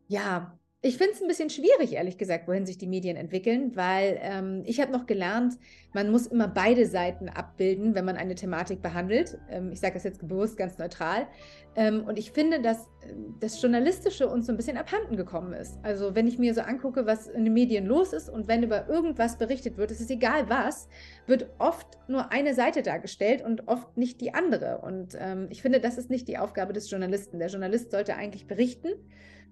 ja, 0.09 0.59
ich 0.87 0.99
finde 0.99 1.15
es 1.15 1.23
ein 1.23 1.29
bisschen 1.29 1.49
schwierig, 1.49 1.95
ehrlich 1.95 2.19
gesagt, 2.19 2.47
wohin 2.47 2.67
sich 2.67 2.77
die 2.77 2.87
Medien 2.87 3.17
entwickeln, 3.17 3.75
weil 3.75 4.19
ähm, 4.21 4.65
ich 4.67 4.83
habe 4.83 4.93
noch 4.93 5.07
gelernt, 5.07 5.55
man 5.95 6.11
muss 6.11 6.27
immer 6.27 6.47
beide 6.47 6.85
Seiten 6.85 7.31
abbilden, 7.31 7.95
wenn 7.95 8.05
man 8.05 8.19
eine 8.19 8.35
Thematik 8.35 8.83
behandelt. 8.83 9.39
Ähm, 9.49 9.73
ich 9.73 9.81
sage 9.81 9.95
das 9.95 10.05
jetzt 10.05 10.29
bewusst 10.29 10.59
ganz 10.59 10.77
neutral. 10.77 11.27
Ähm, 11.75 12.05
und 12.05 12.19
ich 12.19 12.33
finde, 12.33 12.61
dass 12.61 12.87
ähm, 13.03 13.35
das 13.41 13.63
Journalistische 13.63 14.29
uns 14.29 14.45
so 14.45 14.53
ein 14.53 14.59
bisschen 14.59 14.77
abhanden 14.77 15.17
gekommen 15.17 15.55
ist. 15.55 15.79
Also 15.83 16.15
wenn 16.15 16.27
ich 16.27 16.39
mir 16.39 16.53
so 16.53 16.61
angucke, 16.61 17.07
was 17.07 17.29
in 17.29 17.45
den 17.45 17.55
Medien 17.55 17.87
los 17.87 18.13
ist 18.13 18.29
und 18.29 18.47
wenn 18.47 18.63
über 18.63 18.87
irgendwas 18.87 19.39
berichtet 19.39 19.79
wird, 19.79 19.91
es 19.91 20.03
ist 20.03 20.11
egal 20.11 20.51
was, 20.51 20.91
wird 21.27 21.49
oft 21.59 21.87
nur 22.09 22.31
eine 22.31 22.53
Seite 22.53 22.83
dargestellt 22.83 23.43
und 23.43 23.69
oft 23.69 23.97
nicht 23.97 24.21
die 24.21 24.35
andere. 24.35 24.83
Und 24.83 25.17
ähm, 25.19 25.47
ich 25.49 25.63
finde, 25.63 25.81
das 25.81 25.97
ist 25.97 26.11
nicht 26.11 26.29
die 26.29 26.37
Aufgabe 26.37 26.75
des 26.75 26.91
Journalisten. 26.91 27.39
Der 27.39 27.49
Journalist 27.49 27.91
sollte 27.91 28.17
eigentlich 28.17 28.47
berichten 28.47 28.91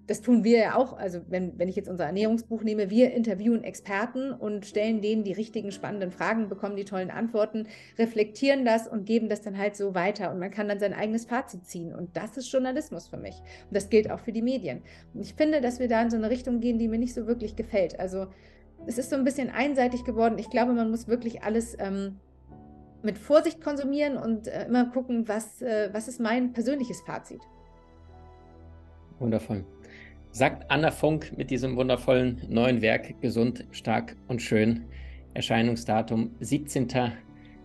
das 0.07 0.21
tun 0.21 0.43
wir 0.43 0.59
ja 0.59 0.77
auch, 0.77 0.99
also 0.99 1.21
wenn, 1.29 1.59
wenn 1.59 1.69
ich 1.69 1.77
jetzt 1.77 1.89
unser 1.89 2.05
Ernährungsbuch 2.07 2.63
nehme, 2.63 2.91
wir 2.91 3.13
interviewen 3.13 3.63
Experten 3.63 4.33
und 4.33 4.67
stellen 4.67 5.01
denen 5.01 5.23
die 5.23 5.33
richtigen 5.33 5.71
spannenden 5.71 6.11
Fragen, 6.11 6.49
bekommen 6.49 6.77
die 6.77 6.85
tollen 6.85 7.11
Antworten, 7.11 7.69
reflektieren 7.99 8.65
das 8.65 8.89
und 8.89 9.07
geben 9.07 9.29
das 9.29 9.43
dann 9.43 9.57
halt 9.57 9.77
so 9.77 9.95
weiter 9.95 10.33
und 10.33 10.41
man 10.41 10.51
kann 10.51 10.69
dann 10.69 10.81
sein 10.81 10.93
eigenes 10.93 11.27
Fazit 11.27 11.67
ziehen 11.67 11.95
und 11.95 12.17
das 12.17 12.37
ist 12.37 12.51
Journalismus 12.51 13.07
für 13.07 13.17
mich 13.17 13.37
und 13.37 13.77
das 13.77 13.91
gilt 13.91 14.11
auch 14.11 14.19
für 14.19 14.33
die 14.33 14.43
Medien. 14.43 14.83
Und 15.15 15.21
ich 15.21 15.35
finde, 15.35 15.61
dass 15.61 15.79
wir 15.79 15.89
da 15.89 16.03
in 16.03 16.11
so 16.11 16.17
eine 16.17 16.31
Richtung 16.31 16.61
gehen, 16.61 16.79
die 16.79 16.89
mir 16.89 16.99
nicht 16.99 17.15
so 17.15 17.27
wirklich 17.29 17.55
gefällt. 17.55 18.01
Also 18.01 18.27
es 18.87 18.99
ist 18.99 19.11
so 19.11 19.17
ein 19.17 19.25
bisschen 19.25 19.51
einseitig 19.51 20.05
geworden. 20.05 20.39
Ich 20.39 20.51
glaube, 20.51 20.73
man 20.73 20.91
muss 20.91 21.07
wirklich 21.07 21.45
alles 21.45 21.77
ähm, 21.79 22.19
mit 23.05 23.19
Vorsicht 23.19 23.61
konsumieren 23.61 24.17
und 24.17 24.49
äh, 24.49 24.67
immer 24.67 24.87
gucken, 24.87 25.29
was, 25.29 25.63
äh, 25.63 25.91
was 25.93 26.09
ist 26.09 26.19
mein 26.19 26.53
persönliches 26.53 27.01
Fazit. 27.03 27.41
Wundervoll 29.21 29.65
sagt 30.33 30.71
Anna 30.71 30.91
Funk 30.91 31.37
mit 31.37 31.51
diesem 31.51 31.77
wundervollen 31.77 32.41
neuen 32.49 32.81
Werk 32.81 33.21
Gesund, 33.21 33.67
stark 33.71 34.17
und 34.29 34.41
schön. 34.41 34.87
Erscheinungsdatum 35.35 36.35
17. 36.41 36.89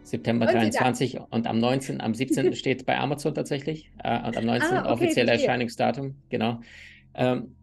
September 0.04 0.46
23 0.46 1.20
und 1.32 1.48
am 1.48 1.60
19. 1.60 2.00
am 2.02 2.14
17. 2.14 2.54
steht 2.56 2.86
bei 2.86 2.98
Amazon 2.98 3.34
tatsächlich 3.34 3.92
äh, 4.04 4.26
und 4.26 4.38
am 4.38 4.46
19. 4.46 4.70
Ah, 4.70 4.82
okay, 4.82 4.92
offizielle 4.92 5.32
Erscheinungsdatum, 5.32 6.16
genau. 6.30 6.60
Ähm, 7.14 7.56